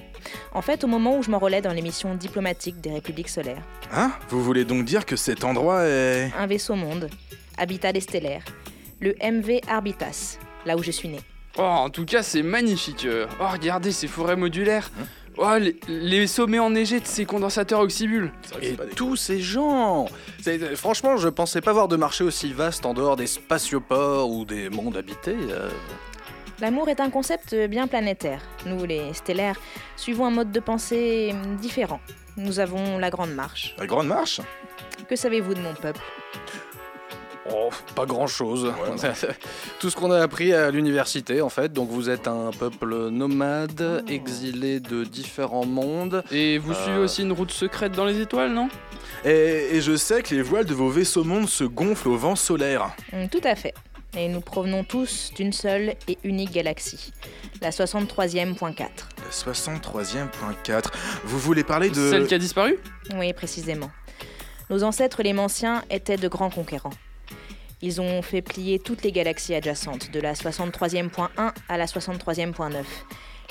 En 0.52 0.60
fait, 0.60 0.84
au 0.84 0.86
moment 0.86 1.16
où 1.16 1.22
je 1.22 1.30
m'enrôlais 1.30 1.62
dans 1.62 1.72
les 1.72 1.80
missions 1.80 2.14
diplomatiques 2.14 2.78
des 2.82 2.90
républiques 2.92 3.30
solaires. 3.30 3.62
Hein? 3.90 4.12
Vous 4.28 4.44
voulez 4.44 4.66
donc 4.66 4.84
dire 4.84 5.06
que 5.06 5.16
cet 5.16 5.44
endroit 5.44 5.84
est... 5.86 6.30
Un 6.38 6.46
vaisseau 6.46 6.74
monde, 6.74 7.08
habitat 7.56 7.94
des 7.94 8.00
stellaires, 8.00 8.44
le 9.00 9.14
MV 9.22 9.62
Arbitas, 9.66 10.36
là 10.66 10.76
où 10.76 10.82
je 10.82 10.90
suis 10.90 11.08
né. 11.08 11.20
Oh, 11.56 11.62
en 11.62 11.88
tout 11.88 12.04
cas, 12.04 12.22
c'est 12.22 12.42
magnifique. 12.42 13.06
euh. 13.06 13.26
Oh, 13.40 13.46
regardez 13.50 13.92
ces 13.92 14.08
forêts 14.08 14.36
modulaires. 14.36 14.90
Oh, 15.40 15.56
les, 15.58 15.76
les 15.88 16.26
sommets 16.26 16.58
enneigés 16.58 16.98
de 17.00 17.06
ces 17.06 17.24
condensateurs 17.24 17.80
oxybules. 17.80 18.32
Et 18.60 18.76
tous 18.96 19.14
ces 19.16 19.40
gens 19.40 20.06
C'est- 20.42 20.74
Franchement, 20.76 21.16
je 21.16 21.28
pensais 21.28 21.60
pas 21.60 21.72
voir 21.72 21.86
de 21.88 21.96
marché 21.96 22.24
aussi 22.24 22.52
vaste 22.52 22.84
en 22.84 22.92
dehors 22.94 23.14
des 23.16 23.28
spatioports 23.28 24.28
ou 24.30 24.44
des 24.44 24.68
mondes 24.68 24.96
habités. 24.96 25.36
euh. 25.50 25.68
L'amour 26.60 26.88
est 26.88 26.98
un 26.98 27.08
concept 27.10 27.54
bien 27.54 27.86
planétaire. 27.86 28.40
Nous, 28.66 28.84
les 28.84 29.14
stellaires, 29.14 29.60
suivons 29.96 30.26
un 30.26 30.30
mode 30.32 30.50
de 30.50 30.58
pensée 30.58 31.32
différent. 31.60 32.00
Nous 32.36 32.58
avons 32.58 32.98
la 32.98 33.10
Grande 33.10 33.30
Marche. 33.32 33.76
La 33.78 33.86
Grande 33.86 34.08
Marche? 34.08 34.40
Que 35.08 35.14
savez-vous 35.14 35.54
de 35.54 35.60
mon 35.60 35.74
peuple? 35.74 36.00
Oh, 37.54 37.70
pas 37.94 38.06
grand 38.06 38.26
chose. 38.26 38.72
Tout 39.80 39.90
ce 39.90 39.96
qu'on 39.96 40.10
a 40.10 40.20
appris 40.20 40.52
à 40.52 40.70
l'université, 40.70 41.40
en 41.40 41.48
fait. 41.48 41.72
Donc, 41.72 41.88
vous 41.90 42.10
êtes 42.10 42.28
un 42.28 42.50
peuple 42.50 43.08
nomade, 43.10 44.04
exilé 44.08 44.80
de 44.80 45.04
différents 45.04 45.66
mondes. 45.66 46.22
Et 46.30 46.58
vous 46.58 46.72
Euh. 46.72 46.82
suivez 46.84 46.98
aussi 46.98 47.22
une 47.22 47.32
route 47.32 47.50
secrète 47.50 47.92
dans 47.92 48.04
les 48.04 48.20
étoiles, 48.20 48.52
non? 48.52 48.68
Et, 49.24 49.76
et 49.76 49.80
je 49.80 49.96
sais 49.96 50.22
que 50.22 50.34
les 50.34 50.42
voiles 50.42 50.64
de 50.66 50.74
vos 50.74 50.90
vaisseaux 50.90 51.24
mondes 51.24 51.48
se 51.48 51.64
gonflent 51.64 52.08
au 52.08 52.16
vent 52.16 52.36
solaire. 52.36 52.90
Hum, 53.12 53.28
Tout 53.28 53.40
à 53.44 53.54
fait. 53.56 53.74
Et 54.16 54.28
nous 54.28 54.40
provenons 54.40 54.84
tous 54.84 55.32
d'une 55.36 55.52
seule 55.52 55.94
et 56.08 56.16
unique 56.24 56.52
galaxie, 56.52 57.12
la 57.60 57.70
63e.4. 57.70 58.86
Le 59.22 59.30
63e.4. 59.30 60.84
Vous 61.24 61.38
voulez 61.38 61.62
parler 61.62 61.90
de... 61.90 62.10
Celle 62.10 62.26
qui 62.26 62.34
a 62.34 62.38
disparu? 62.38 62.78
Oui, 63.14 63.32
précisément. 63.34 63.90
Nos 64.70 64.82
ancêtres, 64.82 65.22
les 65.22 65.32
Manciens, 65.34 65.82
étaient 65.90 66.16
de 66.16 66.28
grands 66.28 66.50
conquérants. 66.50 66.92
Ils 67.80 68.00
ont 68.00 68.22
fait 68.22 68.42
plier 68.42 68.80
toutes 68.80 69.04
les 69.04 69.12
galaxies 69.12 69.54
adjacentes, 69.54 70.10
de 70.10 70.20
la 70.20 70.34
63e.1 70.34 71.28
à 71.68 71.78
la 71.78 71.86
63e.9. 71.86 72.74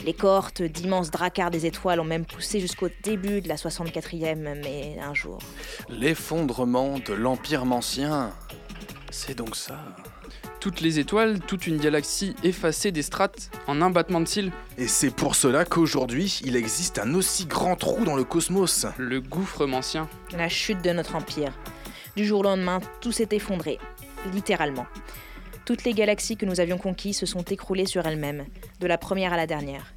Les 0.06 0.14
cohortes 0.14 0.62
d'immenses 0.62 1.12
dracars 1.12 1.50
des 1.50 1.66
étoiles 1.66 2.00
ont 2.00 2.06
même 2.06 2.26
poussé 2.26 2.60
jusqu'au 2.60 2.90
début 3.04 3.42
de 3.42 3.48
la 3.48 3.56
64e, 3.56 4.62
mais 4.62 4.98
un 5.02 5.14
jour. 5.14 5.40
L'effondrement 5.90 7.00
de 7.00 7.14
l'Empire 7.14 7.66
mancien. 7.66 8.32
C'est 9.10 9.36
donc 9.36 9.56
ça. 9.56 9.80
Toutes 10.60 10.82
les 10.82 11.00
étoiles, 11.00 11.40
toute 11.40 11.66
une 11.66 11.78
galaxie 11.78 12.36
effacée 12.44 12.92
des 12.92 13.04
strates 13.04 13.50
en 13.68 13.82
un 13.82 13.90
battement 13.90 14.20
de 14.20 14.28
cils. 14.28 14.52
Et 14.78 14.88
c'est 14.88 15.12
pour 15.12 15.36
cela 15.36 15.64
qu'aujourd'hui, 15.64 16.42
il 16.44 16.56
existe 16.58 17.00
un 17.00 17.14
aussi 17.14 17.46
grand 17.46 17.78
trou 17.78 18.04
dans 18.04 18.16
le 18.16 18.26
cosmos. 18.26 18.86
Le 18.98 19.22
gouffre 19.22 19.66
mancien. 19.66 20.10
La 20.38 20.50
chute 20.50 20.84
de 20.84 20.92
notre 20.92 21.16
empire. 21.16 21.54
Du 22.18 22.26
jour 22.26 22.40
au 22.40 22.44
lendemain, 22.44 22.80
tout 23.00 23.12
s'est 23.12 23.30
effondré, 23.32 23.78
littéralement. 24.34 24.86
Toutes 25.66 25.84
les 25.84 25.94
galaxies 25.94 26.38
que 26.38 26.46
nous 26.46 26.60
avions 26.60 26.78
conquises 26.78 27.18
se 27.18 27.26
sont 27.26 27.44
écroulées 27.44 27.86
sur 27.86 28.06
elles-mêmes, 28.06 28.46
de 28.80 28.88
la 28.88 28.98
première 28.98 29.34
à 29.34 29.38
la 29.38 29.48
dernière. 29.48 29.94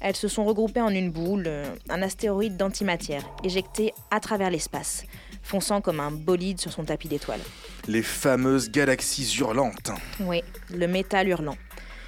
Elles 0.00 0.16
se 0.16 0.28
sont 0.28 0.46
regroupées 0.46 0.80
en 0.80 0.88
une 0.88 1.10
boule, 1.10 1.44
euh, 1.46 1.74
un 1.90 2.00
astéroïde 2.00 2.56
d'antimatière, 2.56 3.22
éjecté 3.44 3.92
à 4.10 4.18
travers 4.18 4.50
l'espace, 4.50 5.04
fonçant 5.42 5.82
comme 5.82 6.00
un 6.00 6.10
bolide 6.10 6.58
sur 6.58 6.72
son 6.72 6.84
tapis 6.84 7.08
d'étoiles. 7.08 7.42
Les 7.86 8.02
fameuses 8.02 8.70
galaxies 8.70 9.36
hurlantes. 9.38 9.90
Oui, 10.20 10.42
le 10.74 10.86
métal 10.86 11.28
hurlant. 11.28 11.56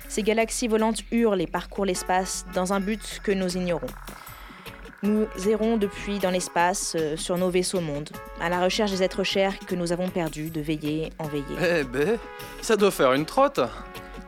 Ces 0.09 0.23
galaxies 0.23 0.69
volantes 0.69 1.03
hurlent 1.11 1.41
et 1.41 1.47
parcourent 1.47 1.87
l'espace 1.87 2.47
dans 2.55 2.73
un 2.73 2.81
but 2.81 3.21
que 3.23 3.33
nous 3.33 3.57
ignorons. 3.57 3.87
Nous 5.05 5.27
errons 5.49 5.79
depuis 5.79 6.21
dans 6.21 6.31
l'espace, 6.31 6.95
euh, 6.97 7.17
sur 7.17 7.37
nos 7.37 7.51
vaisseaux 7.51 7.81
mondes, 7.81 8.11
à 8.41 8.49
la 8.49 8.63
recherche 8.63 8.93
des 8.93 9.03
êtres 9.03 9.25
chers 9.25 9.59
que 9.59 9.75
nous 9.75 9.91
avons 9.91 10.09
perdus 10.09 10.51
de 10.51 10.61
veillée 10.61 11.11
en 11.19 11.25
veillée. 11.25 11.81
Eh 11.81 11.83
ben, 11.83 12.19
ça 12.61 12.77
doit 12.77 12.93
faire 12.93 13.13
une 13.13 13.27
trotte. 13.27 13.59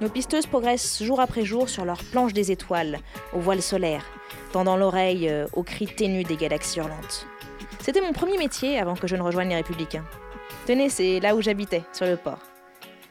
Nos 0.01 0.09
pisteuses 0.09 0.47
progressent 0.47 1.01
jour 1.01 1.21
après 1.21 1.45
jour 1.45 1.69
sur 1.69 1.85
leur 1.85 2.03
planche 2.03 2.33
des 2.33 2.51
étoiles, 2.51 2.99
au 3.33 3.39
voile 3.39 3.63
solaire, 3.63 4.05
tendant 4.53 4.77
l'oreille 4.77 5.29
euh, 5.29 5.47
aux 5.53 5.63
cris 5.63 5.87
ténus 5.87 6.27
des 6.27 6.37
galaxies 6.37 6.81
hurlantes. 6.81 7.25
C'était 7.81 8.01
mon 8.01 8.13
premier 8.13 8.37
métier 8.37 8.81
avant 8.81 8.97
que 8.97 9.07
je 9.07 9.15
ne 9.15 9.23
rejoigne 9.23 9.51
les 9.51 9.57
Républicains. 9.57 10.05
Tenez, 10.67 10.89
c'est 10.89 11.21
là 11.21 11.37
où 11.37 11.41
j'habitais, 11.41 11.85
sur 11.93 12.07
le 12.07 12.17
port. 12.17 12.41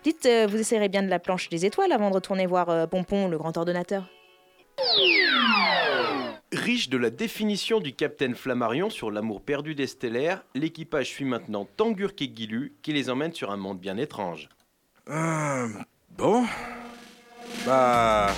Dites, 0.03 0.25
euh, 0.25 0.48
vous 0.50 0.60
essayerez 0.60 0.89
bien 0.89 1.01
de 1.01 1.10
la 1.10 1.20
planche 1.20 1.48
des 1.48 1.65
étoiles 1.65 1.93
avant 1.93 2.10
de 2.10 2.15
retourner 2.15 2.46
voir 2.46 2.89
Pompon, 2.89 3.29
le 3.29 3.38
grand 3.38 3.55
ordonnateur 3.55 4.03
Riche 6.51 6.89
de 6.89 6.98
la 6.98 7.10
définition 7.10 7.80
du 7.80 7.94
capitaine 7.94 8.36
Flammarion 8.36 8.89
sur 8.89 9.12
l'amour 9.12 9.42
perdu 9.42 9.75
des 9.75 9.88
stellaires, 9.88 10.44
l'équipage 10.56 11.08
suit 11.08 11.25
maintenant 11.25 11.68
Tangurk 11.77 12.22
et 12.22 12.32
Gilu 12.34 12.74
qui 12.82 12.94
les 12.94 13.10
emmènent 13.10 13.34
sur 13.34 13.51
un 13.51 13.58
monde 13.58 13.80
bien 13.80 13.98
étrange. 13.98 14.50
Euh, 15.10 15.68
bon. 16.18 16.46
Bah. 17.65 18.32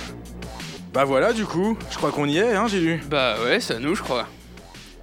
Bah 0.92 1.04
voilà, 1.04 1.32
du 1.32 1.44
coup. 1.44 1.76
Je 1.90 1.96
crois 1.96 2.10
qu'on 2.10 2.26
y 2.26 2.38
est, 2.38 2.54
hein, 2.54 2.66
j'ai 2.68 2.80
lu. 2.80 3.02
Bah 3.08 3.36
ouais, 3.44 3.60
c'est 3.60 3.74
à 3.74 3.78
nous, 3.78 3.94
je 3.94 4.02
crois. 4.02 4.26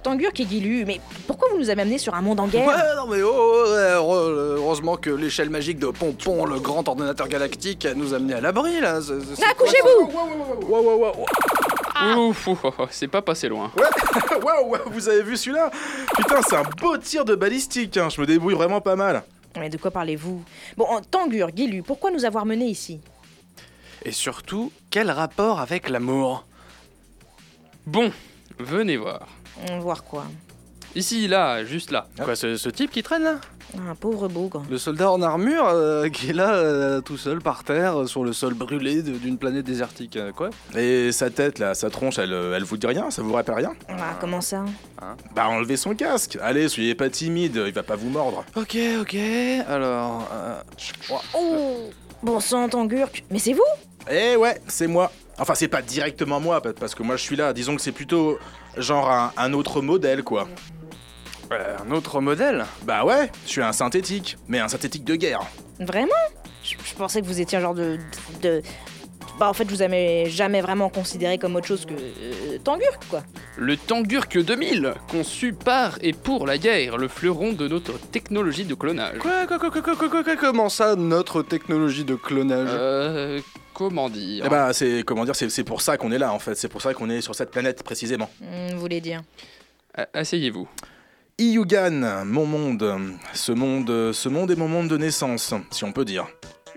Tangurk 0.04 0.38
et 0.38 0.46
Gilu, 0.46 0.84
mais 0.84 1.00
pourquoi 1.26 1.48
vous 1.50 1.58
nous 1.58 1.70
avez 1.70 1.80
amenés 1.82 1.96
sur 1.98 2.14
un 2.14 2.20
monde 2.20 2.38
en 2.38 2.46
guerre? 2.46 2.66
Ouais, 2.66 2.74
non 2.96 3.06
mais 3.08 3.22
oh, 3.22 3.32
oh, 3.34 3.64
ouais, 3.72 3.92
heureux- 3.94 4.54
heureusement 4.58 4.96
que 4.96 5.08
l'échelle 5.10 5.48
magique 5.50 5.78
de 5.78 5.86
Pompon, 5.86 6.44
le 6.44 6.60
grand 6.60 6.86
ordinateur 6.86 7.26
galactique, 7.26 7.88
nous 7.96 8.12
a 8.12 8.18
amenés 8.18 8.34
à 8.34 8.40
l'abri 8.42 8.80
là. 8.80 8.96
Accouchez-vous 9.50 10.12
Wow, 10.68 10.82
wow, 10.82 10.98
wow. 11.16 12.28
Ouf, 12.28 12.46
ouf, 12.48 12.64
ouf, 12.64 12.74
c'est 12.90 13.08
pas 13.08 13.22
passé 13.22 13.48
loin. 13.48 13.70
Waouh, 14.42 14.68
waouh, 14.70 14.90
vous 14.90 15.08
avez 15.08 15.22
vu 15.22 15.36
celui-là? 15.38 15.70
Putain, 16.16 16.40
c'est 16.46 16.56
un 16.56 16.64
beau 16.80 16.98
tir 16.98 17.24
de 17.24 17.34
balistique, 17.34 17.96
hein. 17.96 18.08
je 18.10 18.20
me 18.20 18.26
débrouille 18.26 18.54
vraiment 18.54 18.80
pas 18.82 18.96
mal. 18.96 19.22
Mais 19.58 19.70
de 19.70 19.78
quoi 19.78 19.90
parlez-vous? 19.90 20.42
Bon, 20.76 20.86
Tangurk, 21.10 21.56
Gilu, 21.56 21.82
pourquoi 21.82 22.10
nous 22.10 22.24
avoir 22.26 22.44
menés 22.44 22.66
ici? 22.66 23.00
Et 24.04 24.12
surtout, 24.12 24.70
quel 24.90 25.10
rapport 25.10 25.60
avec 25.60 25.88
l'amour? 25.88 26.44
Bon, 27.86 28.10
venez 28.58 28.96
voir. 28.98 29.26
Hum, 29.68 29.80
Voir 29.80 30.04
quoi 30.04 30.24
Ici, 30.96 31.26
là, 31.26 31.64
juste 31.64 31.90
là. 31.90 32.06
Quoi, 32.22 32.36
ce, 32.36 32.56
ce 32.56 32.68
type 32.68 32.92
qui 32.92 33.02
traîne 33.02 33.24
là 33.24 33.34
Un 33.90 33.96
pauvre 33.96 34.28
bougre. 34.28 34.62
Le 34.70 34.78
soldat 34.78 35.10
en 35.10 35.20
armure 35.22 35.66
euh, 35.66 36.08
qui 36.08 36.30
est 36.30 36.32
là, 36.32 36.54
euh, 36.54 37.00
tout 37.00 37.16
seul 37.16 37.40
par 37.40 37.64
terre, 37.64 38.02
euh, 38.02 38.06
sur 38.06 38.22
le 38.22 38.32
sol 38.32 38.54
brûlé 38.54 39.02
d'une 39.02 39.36
planète 39.36 39.64
désertique. 39.66 40.16
euh, 40.16 40.30
quoi 40.30 40.50
Et 40.76 41.10
sa 41.10 41.30
tête, 41.30 41.58
là, 41.58 41.74
sa 41.74 41.90
tronche, 41.90 42.20
elle, 42.20 42.32
elle 42.32 42.62
vous 42.62 42.76
dit 42.76 42.86
rien 42.86 43.10
Ça 43.10 43.22
vous 43.22 43.32
rappelle 43.32 43.56
rien 43.56 43.72
Ah, 43.88 44.16
comment 44.20 44.40
ça 44.40 44.64
Bah 45.34 45.48
enlevez 45.48 45.76
son 45.76 45.96
casque 45.96 46.38
Allez, 46.40 46.68
soyez 46.68 46.94
pas 46.94 47.10
timide, 47.10 47.60
il 47.66 47.72
va 47.72 47.82
pas 47.82 47.96
vous 47.96 48.10
mordre. 48.10 48.44
Ok, 48.54 48.76
ok, 49.00 49.16
alors. 49.66 50.28
euh, 50.32 50.60
Oh 51.34 51.90
Bon 52.22 52.38
sang, 52.38 52.68
Tangurk, 52.68 53.24
mais 53.30 53.40
c'est 53.40 53.52
vous 53.52 53.62
Eh 54.10 54.36
ouais, 54.36 54.60
c'est 54.68 54.86
moi. 54.86 55.10
Enfin, 55.38 55.56
c'est 55.56 55.66
pas 55.68 55.82
directement 55.82 56.38
moi, 56.38 56.60
pa- 56.60 56.72
parce 56.72 56.94
que 56.94 57.02
moi 57.02 57.16
je 57.16 57.22
suis 57.22 57.34
là. 57.36 57.52
Disons 57.52 57.74
que 57.74 57.82
c'est 57.82 57.90
plutôt 57.92 58.38
genre 58.76 59.10
un, 59.10 59.32
un 59.36 59.52
autre 59.52 59.80
modèle, 59.80 60.22
quoi. 60.22 60.48
euh, 61.52 61.76
un 61.86 61.90
autre 61.92 62.20
modèle 62.20 62.64
Bah 62.84 63.04
ouais, 63.04 63.30
je 63.44 63.50
suis 63.50 63.62
un 63.62 63.72
synthétique, 63.72 64.36
mais 64.48 64.58
un 64.60 64.68
synthétique 64.68 65.04
de 65.04 65.14
guerre. 65.16 65.42
Vraiment? 65.80 66.12
Je, 66.62 66.74
je 66.84 66.94
pensais 66.94 67.20
que 67.20 67.26
vous 67.26 67.40
étiez 67.40 67.58
un 67.58 67.60
genre 67.60 67.74
de, 67.74 67.98
de... 68.42 68.62
Bah 69.38 69.48
en 69.48 69.52
fait, 69.52 69.64
je 69.68 69.70
vous 69.74 69.82
avais 69.82 70.30
jamais 70.30 70.60
vraiment 70.60 70.88
considéré 70.88 71.38
comme 71.38 71.56
autre 71.56 71.66
chose 71.66 71.84
que 71.86 71.92
euh, 71.94 72.58
Tangurk, 72.62 73.02
quoi. 73.10 73.22
Le 73.56 73.76
Tangurk 73.76 74.38
2000, 74.38 74.94
conçu 75.10 75.52
par 75.52 75.98
et 76.02 76.12
pour 76.12 76.46
la 76.46 76.56
guerre, 76.56 76.96
le 76.98 77.08
fleuron 77.08 77.52
de 77.52 77.66
notre 77.68 77.98
technologie 77.98 78.64
de 78.64 78.74
clonage. 78.74 79.18
Quoi, 79.18 79.46
quoi, 79.48 79.58
quoi, 79.58 79.70
quoi, 79.70 79.82
quoi, 79.82 79.96
quoi, 79.96 80.08
quoi, 80.08 80.22
quoi, 80.24 80.36
comment 80.36 80.68
ça, 80.68 80.94
notre 80.96 81.42
technologie 81.42 82.04
de 82.04 82.14
clonage? 82.14 82.68
Euh. 82.72 83.40
Comment 83.74 84.08
dire 84.08 84.44
Eh 84.46 84.48
bah, 84.48 84.72
c'est 84.72 85.02
comment 85.04 85.24
dire, 85.24 85.34
c'est 85.36 85.50
c'est 85.50 85.64
pour 85.64 85.82
ça 85.82 85.96
qu'on 85.96 86.12
est 86.12 86.18
là 86.18 86.32
en 86.32 86.38
fait. 86.38 86.54
C'est 86.54 86.68
pour 86.68 86.80
ça 86.80 86.94
qu'on 86.94 87.10
est 87.10 87.20
sur 87.20 87.34
cette 87.34 87.50
planète 87.50 87.82
précisément. 87.82 88.30
Hum, 88.40 88.74
vous 88.74 88.80
voulez 88.80 89.00
dire 89.00 89.22
Asseyez-vous. 90.12 90.68
Iyugan, 91.38 92.24
mon 92.24 92.46
monde. 92.46 92.96
Ce 93.32 93.52
monde, 93.52 94.12
ce 94.12 94.28
monde 94.28 94.50
est 94.52 94.56
mon 94.56 94.68
monde 94.68 94.88
de 94.88 94.96
naissance, 94.96 95.52
si 95.70 95.84
on 95.84 95.92
peut 95.92 96.04
dire. 96.04 96.26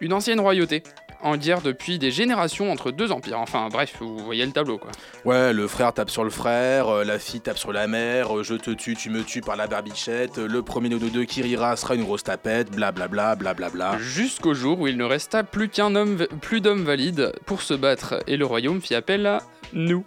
Une 0.01 0.13
ancienne 0.13 0.39
royauté, 0.39 0.83
en 1.21 1.37
guerre 1.37 1.61
depuis 1.61 1.99
des 1.99 2.11
générations 2.11 2.71
entre 2.71 2.91
deux 2.91 3.11
empires. 3.11 3.39
Enfin 3.39 3.69
bref, 3.71 3.95
vous 3.99 4.17
voyez 4.17 4.45
le 4.45 4.51
tableau 4.51 4.77
quoi. 4.77 4.91
Ouais, 5.25 5.53
le 5.53 5.67
frère 5.67 5.93
tape 5.93 6.09
sur 6.09 6.23
le 6.23 6.29
frère, 6.29 6.89
euh, 6.89 7.03
la 7.03 7.19
fille 7.19 7.41
tape 7.41 7.57
sur 7.57 7.71
la 7.73 7.87
mère, 7.87 8.37
euh, 8.37 8.43
je 8.43 8.55
te 8.55 8.71
tue, 8.71 8.95
tu 8.95 9.09
me 9.09 9.23
tues 9.23 9.41
par 9.41 9.55
la 9.55 9.67
barbichette, 9.67 10.37
euh, 10.37 10.47
le 10.47 10.61
premier 10.61 10.89
de 10.89 10.97
deux 10.97 11.25
qui 11.25 11.41
rira 11.41 11.75
sera 11.75 11.95
une 11.95 12.03
grosse 12.03 12.23
tapette, 12.23 12.71
blablabla, 12.71 13.35
blablabla. 13.35 13.97
Jusqu'au 13.99 14.53
jour 14.53 14.79
où 14.79 14.87
il 14.87 14.97
ne 14.97 15.03
resta 15.03 15.43
plus 15.43 15.69
qu'un 15.69 15.95
homme, 15.95 16.27
plus 16.41 16.61
d'hommes 16.61 16.83
valides 16.83 17.33
pour 17.45 17.61
se 17.61 17.73
battre 17.73 18.23
et 18.27 18.37
le 18.37 18.45
royaume 18.45 18.81
fit 18.81 18.95
appel 18.95 19.25
à 19.25 19.41
nous. 19.73 20.05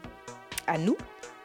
À 0.66 0.78
nous? 0.78 0.96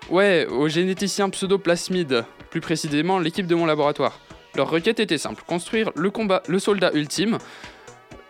Ouais, 0.09 0.45
aux 0.45 0.67
généticiens 0.67 1.29
pseudoplasmides, 1.29 2.25
plus 2.51 2.61
précisément 2.61 3.19
l'équipe 3.19 3.47
de 3.47 3.55
mon 3.55 3.65
laboratoire. 3.65 4.19
Leur 4.55 4.69
requête 4.69 4.99
était 4.99 5.17
simple 5.17 5.43
construire 5.45 5.91
le 5.95 6.09
combat, 6.11 6.41
le 6.47 6.59
soldat 6.59 6.91
ultime, 6.93 7.39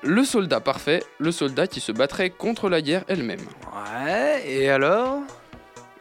le 0.06 0.24
soldat 0.24 0.60
parfait, 0.60 1.04
le 1.20 1.32
soldat 1.32 1.68
qui 1.68 1.80
se 1.80 1.92
battrait 1.92 2.30
contre 2.30 2.70
la 2.70 2.82
guerre 2.82 3.04
elle-même. 3.08 3.40
Ouais, 3.40 4.44
et 4.48 4.70
alors? 4.70 5.22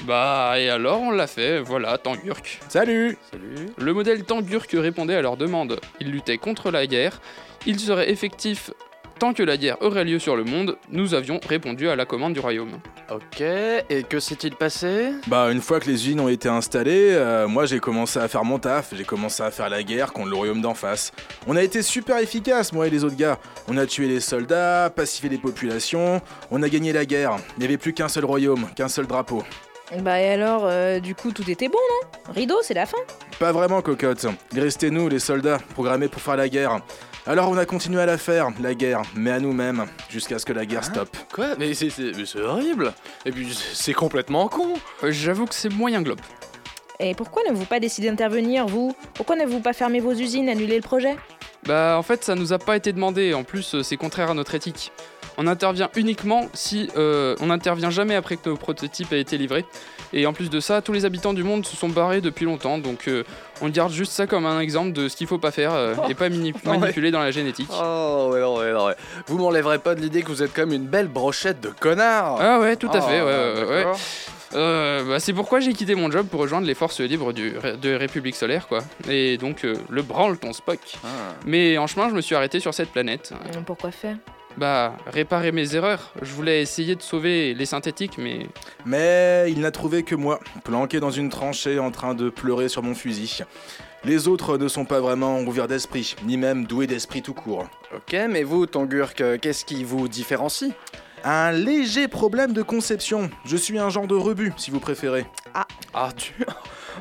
Bah, 0.04 0.54
et 0.58 0.68
alors 0.68 1.00
on 1.00 1.10
l'a 1.10 1.26
fait, 1.26 1.60
voilà, 1.60 1.96
Tangurk. 1.96 2.60
Salut 2.68 3.16
Salut. 3.30 3.70
Le 3.78 3.94
modèle 3.94 4.24
Tangurk 4.24 4.70
répondait 4.72 5.14
à 5.14 5.22
leur 5.22 5.38
demande. 5.38 5.80
Il 6.00 6.10
luttait 6.10 6.36
contre 6.36 6.70
la 6.70 6.86
guerre, 6.86 7.20
il 7.66 7.80
serait 7.80 8.10
effectif 8.10 8.70
tant 9.18 9.32
que 9.32 9.42
la 9.42 9.56
guerre 9.56 9.76
aurait 9.80 10.04
lieu 10.04 10.18
sur 10.18 10.36
le 10.36 10.44
monde, 10.44 10.76
nous 10.90 11.14
avions 11.14 11.40
répondu 11.48 11.88
à 11.88 11.96
la 11.96 12.06
commande 12.06 12.34
du 12.34 12.40
royaume. 12.40 12.78
Ok, 13.10 13.40
et 13.40 14.02
que 14.08 14.20
s'est-il 14.20 14.54
passé? 14.56 15.12
Bah, 15.26 15.50
une 15.50 15.60
fois 15.60 15.80
que 15.80 15.86
les 15.86 15.94
usines 15.94 16.20
ont 16.20 16.28
été 16.28 16.48
installées, 16.48 17.10
euh, 17.12 17.46
moi 17.46 17.66
j'ai 17.66 17.78
commencé 17.80 18.18
à 18.18 18.28
faire 18.28 18.44
mon 18.44 18.58
taf, 18.58 18.94
j'ai 18.94 19.04
commencé 19.04 19.42
à 19.42 19.50
faire 19.50 19.68
la 19.68 19.82
guerre 19.82 20.12
contre 20.12 20.30
le 20.30 20.36
royaume 20.36 20.60
d'en 20.60 20.74
face. 20.74 21.12
On 21.46 21.56
a 21.56 21.62
été 21.62 21.82
super 21.82 22.18
efficaces, 22.18 22.72
moi 22.72 22.86
et 22.86 22.90
les 22.90 23.04
autres 23.04 23.16
gars. 23.16 23.38
On 23.68 23.76
a 23.76 23.86
tué 23.86 24.08
les 24.08 24.20
soldats, 24.20 24.90
pacifié 24.94 25.28
les 25.28 25.38
populations, 25.38 26.20
on 26.50 26.62
a 26.62 26.68
gagné 26.68 26.92
la 26.92 27.04
guerre. 27.04 27.36
Il 27.56 27.60
n'y 27.60 27.66
avait 27.66 27.78
plus 27.78 27.92
qu'un 27.92 28.08
seul 28.08 28.24
royaume, 28.24 28.66
qu'un 28.74 28.88
seul 28.88 29.06
drapeau. 29.06 29.42
Bah 30.00 30.18
et 30.18 30.30
alors, 30.30 30.62
euh, 30.64 30.98
du 30.98 31.14
coup, 31.14 31.30
tout 31.30 31.48
était 31.48 31.68
bon, 31.68 31.78
non? 31.78 32.32
Rideau, 32.32 32.56
c'est 32.62 32.74
la 32.74 32.86
fin 32.86 32.96
Pas 33.38 33.52
vraiment, 33.52 33.82
cocotte. 33.82 34.26
Il 34.52 34.60
restait 34.60 34.90
nous, 34.90 35.08
les 35.08 35.18
soldats, 35.18 35.58
programmés 35.74 36.08
pour 36.08 36.22
faire 36.22 36.36
la 36.36 36.48
guerre. 36.48 36.80
Alors 37.26 37.48
on 37.48 37.56
a 37.56 37.64
continué 37.64 38.00
à 38.02 38.06
la 38.06 38.18
faire, 38.18 38.48
la 38.60 38.74
guerre, 38.74 39.00
mais 39.14 39.30
à 39.30 39.40
nous-mêmes, 39.40 39.86
jusqu'à 40.10 40.38
ce 40.38 40.44
que 40.44 40.52
la 40.52 40.66
guerre 40.66 40.84
stoppe. 40.84 41.16
Quoi? 41.32 41.56
Mais 41.58 41.72
c'est- 41.72 41.88
c'est 41.88 42.12
mais 42.16 42.26
c'est 42.26 42.40
horrible 42.40 42.92
Et 43.24 43.32
puis 43.32 43.54
c'est 43.72 43.94
complètement 43.94 44.46
con 44.48 44.74
Euh, 45.02 45.10
J'avoue 45.10 45.46
que 45.46 45.54
c'est 45.54 45.70
moyen 45.70 46.02
globe. 46.02 46.20
Et 47.00 47.14
pourquoi 47.14 47.42
n'avez-vous 47.44 47.64
pas 47.64 47.80
décidé 47.80 48.08
d'intervenir, 48.08 48.66
vous? 48.66 48.94
Pourquoi 49.14 49.36
n'avez-vous 49.36 49.60
pas 49.60 49.72
fermé 49.72 50.00
vos 50.00 50.12
usines, 50.12 50.48
annulé 50.48 50.76
le 50.76 50.82
projet? 50.82 51.16
Bah 51.66 51.96
en 51.98 52.02
fait 52.02 52.22
ça 52.22 52.34
nous 52.34 52.52
a 52.52 52.58
pas 52.58 52.76
été 52.76 52.92
demandé, 52.92 53.32
en 53.32 53.42
plus 53.42 53.74
euh, 53.74 53.82
c'est 53.82 53.96
contraire 53.96 54.30
à 54.30 54.34
notre 54.34 54.54
éthique. 54.54 54.92
On 55.38 55.46
intervient 55.46 55.88
uniquement 55.96 56.46
si 56.52 56.90
euh, 56.96 57.34
on 57.40 57.46
n'intervient 57.46 57.90
jamais 57.90 58.14
après 58.14 58.36
que 58.36 58.48
nos 58.50 58.56
prototypes 58.56 59.12
aient 59.12 59.20
été 59.20 59.36
livrés. 59.38 59.64
Et 60.12 60.26
en 60.26 60.32
plus 60.32 60.48
de 60.48 60.60
ça, 60.60 60.80
tous 60.80 60.92
les 60.92 61.06
habitants 61.06 61.32
du 61.32 61.42
monde 61.42 61.66
se 61.66 61.74
sont 61.74 61.88
barrés 61.88 62.20
depuis 62.20 62.44
longtemps, 62.44 62.78
donc 62.78 63.08
euh, 63.08 63.24
on 63.62 63.68
garde 63.68 63.90
juste 63.92 64.12
ça 64.12 64.26
comme 64.28 64.46
un 64.46 64.60
exemple 64.60 64.92
de 64.92 65.08
ce 65.08 65.16
qu'il 65.16 65.26
faut 65.26 65.38
pas 65.38 65.50
faire 65.50 65.72
euh, 65.74 65.94
et 66.08 66.14
pas 66.14 66.28
Non, 66.28 66.52
manipuler 66.78 67.10
dans 67.10 67.18
la 67.20 67.32
génétique. 67.32 67.70
Oh 67.72 68.28
ouais, 68.32 68.40
non, 68.40 68.56
ouais, 68.58 68.72
non, 68.72 68.84
ouais. 68.86 68.94
Vous 69.26 69.38
m'enlèverez 69.38 69.78
pas 69.78 69.96
de 69.96 70.00
l'idée 70.02 70.22
que 70.22 70.28
vous 70.28 70.42
êtes 70.42 70.52
comme 70.52 70.72
une 70.72 70.86
belle 70.86 71.08
brochette 71.08 71.60
de 71.60 71.70
connards 71.70 72.36
Ah 72.40 72.60
ouais, 72.60 72.76
tout 72.76 72.90
à 72.92 72.98
Oh, 72.98 73.08
fait, 73.08 73.20
ouais, 73.22 73.26
ouais, 73.26 73.64
ouais. 73.68 73.74
d'accord. 73.78 73.98
Euh, 74.54 75.04
bah, 75.04 75.20
c'est 75.20 75.32
pourquoi 75.32 75.60
j'ai 75.60 75.72
quitté 75.72 75.94
mon 75.94 76.10
job 76.10 76.26
pour 76.26 76.40
rejoindre 76.40 76.66
les 76.66 76.74
forces 76.74 77.00
libres 77.00 77.32
du, 77.32 77.52
de 77.80 77.94
République 77.94 78.36
solaire, 78.36 78.68
quoi. 78.68 78.80
Et 79.08 79.36
donc 79.36 79.64
euh, 79.64 79.74
le 79.88 80.02
branle 80.02 80.38
ton 80.38 80.52
Spock. 80.52 80.80
Ah. 81.04 81.08
Mais 81.46 81.78
en 81.78 81.86
chemin, 81.86 82.08
je 82.08 82.14
me 82.14 82.20
suis 82.20 82.34
arrêté 82.34 82.60
sur 82.60 82.74
cette 82.74 82.90
planète. 82.90 83.32
Pourquoi 83.66 83.90
faire? 83.90 84.16
Bah, 84.56 84.96
réparer 85.06 85.50
mes 85.50 85.74
erreurs. 85.74 86.12
Je 86.22 86.32
voulais 86.32 86.62
essayer 86.62 86.94
de 86.94 87.02
sauver 87.02 87.54
les 87.54 87.66
synthétiques, 87.66 88.18
mais 88.18 88.46
Mais 88.86 89.46
il 89.50 89.60
n'a 89.60 89.72
trouvé 89.72 90.04
que 90.04 90.14
moi, 90.14 90.38
planqué 90.62 91.00
dans 91.00 91.10
une 91.10 91.28
tranchée 91.28 91.80
en 91.80 91.90
train 91.90 92.14
de 92.14 92.30
pleurer 92.30 92.68
sur 92.68 92.82
mon 92.82 92.94
fusil. 92.94 93.40
Les 94.04 94.28
autres 94.28 94.58
ne 94.58 94.68
sont 94.68 94.84
pas 94.84 95.00
vraiment 95.00 95.40
ouverts 95.40 95.66
d'esprit, 95.66 96.14
ni 96.24 96.36
même 96.36 96.66
doués 96.66 96.86
d'esprit 96.86 97.22
tout 97.22 97.34
court. 97.34 97.66
Ok, 97.94 98.14
mais 98.28 98.42
vous, 98.42 98.66
Tangurk, 98.66 99.20
euh, 99.20 99.38
qu'est-ce 99.40 99.64
qui 99.64 99.82
vous 99.82 100.08
différencie? 100.08 100.72
Un 101.26 101.52
léger 101.52 102.06
problème 102.06 102.52
de 102.52 102.62
conception. 102.62 103.30
Je 103.46 103.56
suis 103.56 103.78
un 103.78 103.88
genre 103.88 104.06
de 104.06 104.14
rebut, 104.14 104.52
si 104.58 104.70
vous 104.70 104.80
préférez. 104.80 105.26
Ah, 105.94 106.08
tu... 106.16 106.34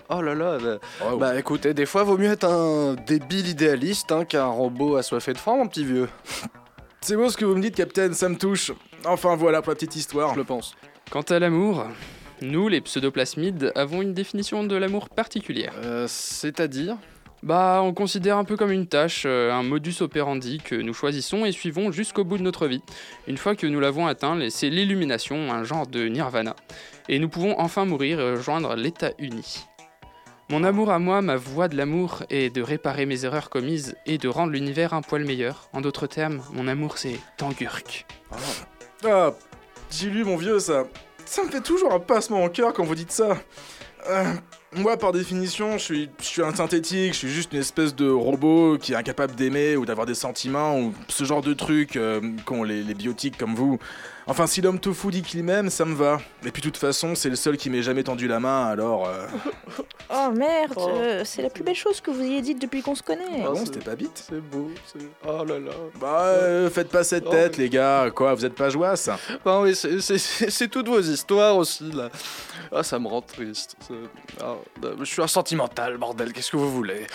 Oh 0.10 0.22
là 0.22 0.34
là 0.34 0.58
bah, 0.58 0.80
Oh. 1.06 1.18
bah 1.18 1.38
écoutez, 1.38 1.74
des 1.76 1.86
fois, 1.86 2.04
vaut 2.04 2.18
mieux 2.18 2.32
être 2.32 2.46
un 2.46 2.96
débile 3.06 3.48
idéaliste 3.48 4.12
hein, 4.12 4.26
qu'un 4.26 4.46
robot 4.48 4.96
assoiffé 4.96 5.34
de 5.34 5.38
francs, 5.38 5.58
mon 5.60 5.68
petit 5.68 5.86
vieux. 5.86 6.10
C'est 7.02 7.16
beau 7.16 7.30
ce 7.30 7.38
que 7.38 7.46
vous 7.46 7.56
me 7.56 7.62
dites, 7.62 7.76
Capitaine, 7.76 8.14
ça 8.14 8.28
me 8.30 8.36
touche. 8.38 8.72
Enfin 9.06 9.36
voilà 9.36 9.62
pour 9.62 9.72
la 9.72 9.76
petite 9.76 9.96
histoire. 9.96 10.34
Je 10.34 10.40
le 10.40 10.46
pense. 10.46 10.74
quant 11.12 11.22
à 11.22 11.38
l'amour, 11.38 11.86
nous, 12.42 12.70
les 12.70 12.82
pseudoplasmides, 12.82 13.72
avons 13.76 14.02
une 14.02 14.14
définition 14.14 14.64
de 14.64 14.76
l'amour 14.76 15.10
particulière. 15.10 15.74
Euh, 15.84 16.06
C'est-à-dire? 16.08 16.98
Bah, 17.44 17.82
on 17.84 17.94
considère 17.94 18.38
un 18.38 18.46
peu 18.46 18.56
comme 18.56 18.72
une 18.72 18.88
tâche, 18.88 19.24
euh, 19.26 19.52
un 19.52 19.64
modus 19.64 19.96
operandi 20.00 20.60
que 20.60 20.76
nous 20.76 20.94
choisissons 20.94 21.44
et 21.44 21.52
suivons 21.52 21.92
jusqu'au 21.92 22.24
bout 22.24 22.38
de 22.38 22.42
notre 22.42 22.68
vie. 22.68 22.82
Une 23.28 23.36
fois 23.36 23.54
que 23.54 23.68
nous 23.68 23.82
l'avons 23.82 24.08
atteint, 24.08 24.40
c'est 24.50 24.70
l'illumination, 24.70 25.52
un 25.52 25.66
genre 25.66 25.86
de 25.86 26.08
nirvana. 26.08 26.56
Et 27.10 27.20
nous 27.20 27.28
pouvons 27.28 27.60
enfin 27.60 27.84
mourir 27.84 28.22
et 28.22 28.32
rejoindre 28.32 28.76
l'état 28.76 29.12
uni. 29.20 29.66
Mon 30.50 30.64
amour 30.64 30.90
à 30.90 31.00
moi, 31.00 31.22
ma 31.22 31.36
voie 31.36 31.68
de 31.68 31.76
l'amour, 31.76 32.24
est 32.30 32.50
de 32.50 32.62
réparer 32.62 33.06
mes 33.06 33.26
erreurs 33.26 33.50
commises 33.50 33.98
et 34.06 34.18
de 34.18 34.30
rendre 34.30 34.54
l'univers 34.54 34.94
un 34.94 35.02
poil 35.02 35.26
meilleur. 35.26 35.68
En 35.74 35.82
d'autres 35.82 36.08
termes, 36.08 36.42
mon 36.54 36.70
amour 36.70 36.98
c'est 36.98 37.20
Tangurk. 37.36 38.06
Ah, 39.06 39.34
j'ai 39.92 40.10
lu 40.10 40.24
mon 40.24 40.38
vieux 40.38 40.60
ça. 40.60 40.86
Ça 41.26 41.44
me 41.44 41.50
fait 41.50 41.62
toujours 41.62 41.94
un 41.94 42.00
passement 42.00 42.42
au 42.42 42.50
cœur 42.50 42.72
quand 42.72 42.86
vous 42.86 42.96
dites 42.96 43.12
ça. 43.12 43.38
Euh, 44.10 44.34
moi, 44.76 44.98
par 44.98 45.12
définition, 45.12 45.78
je 45.78 45.84
suis, 45.84 46.10
je 46.20 46.26
suis 46.26 46.42
un 46.42 46.54
synthétique, 46.54 47.14
je 47.14 47.18
suis 47.20 47.30
juste 47.30 47.54
une 47.54 47.60
espèce 47.60 47.96
de 47.96 48.10
robot 48.10 48.78
qui 48.78 48.94
est 48.94 48.96
incapable 48.96 49.36
d'aimer 49.36 49.76
ou 49.78 49.86
d'avoir 49.86 50.06
des 50.06 50.16
sentiments 50.16 50.80
ou 50.80 50.94
ce 51.08 51.24
genre 51.24 51.42
de 51.42 51.54
trucs 51.54 51.96
euh, 51.96 52.22
qu'ont 52.46 52.64
les, 52.64 52.84
les 52.84 52.94
biotiques 52.94 53.38
comme 53.38 53.56
vous. 53.56 53.80
Enfin, 54.26 54.48
si 54.48 54.62
l'homme 54.62 54.80
tofu 54.80 55.12
dit 55.12 55.22
qu'il 55.22 55.44
m'aime, 55.44 55.70
ça 55.70 55.84
me 55.86 55.94
va. 55.96 56.20
Et 56.46 56.52
puis, 56.52 56.62
de 56.62 56.68
toute 56.68 56.78
façon, 56.78 57.14
c'est 57.16 57.30
le 57.30 57.36
seul 57.36 57.58
qui 57.58 57.70
m'ait 57.70 57.84
jamais 57.84 58.04
tendu 58.04 58.28
la 58.28 58.40
main, 58.40 58.66
alors. 58.68 59.08
euh, 59.08 59.28
Oh 60.10 60.32
merde, 60.32 60.74
Oh. 60.78 60.88
euh, 60.90 61.24
c'est 61.26 61.42
la 61.42 61.50
plus 61.50 61.64
belle 61.64 61.76
chose 61.76 62.00
que 62.00 62.12
vous 62.12 62.22
ayez 62.22 62.42
dite 62.42 62.62
depuis 62.62 62.82
qu'on 62.82 62.96
se 62.96 63.04
connaît. 63.04 63.44
Ah 63.46 63.50
bon, 63.52 63.66
c'était 63.66 63.80
pas 63.82 63.96
bite? 63.96 64.26
C'est 64.30 64.40
beau, 64.42 64.72
c'est... 64.86 65.00
Oh 65.28 65.44
là 65.44 65.60
là. 65.60 65.72
Bah, 66.00 66.22
euh, 66.26 66.70
faites 66.70 66.90
pas 66.90 67.04
cette 67.04 67.26
Oh, 67.28 67.32
tête, 67.32 67.58
mais- 67.58 67.64
les 67.66 67.70
gars. 67.70 68.12
Quoi, 68.14 68.34
vous 68.34 68.46
êtes 68.46 68.56
pas 68.56 68.70
joyeux 68.70 68.94
Non 69.46 69.62
mais 69.64 69.74
c'est, 69.74 70.00
c'est, 70.02 70.18
c'est- 70.18 70.50
c'est 70.50 70.68
toutes 70.68 70.88
vos 70.88 71.00
histoires 71.02 71.58
aussi 71.58 71.92
là. 71.92 72.10
Ah 72.72 72.84
ça 72.84 73.00
me 73.00 73.08
rend 73.08 73.22
triste. 73.22 73.76
C'est- 73.88 73.94
ah, 74.42 74.56
euh, 74.84 74.96
je 75.00 75.06
suis 75.06 75.22
un 75.22 75.28
sentimental 75.28 75.98
bordel, 75.98 76.32
qu'est-ce 76.34 76.52
que 76.52 76.58
vous 76.58 76.72
voulez? 76.72 77.08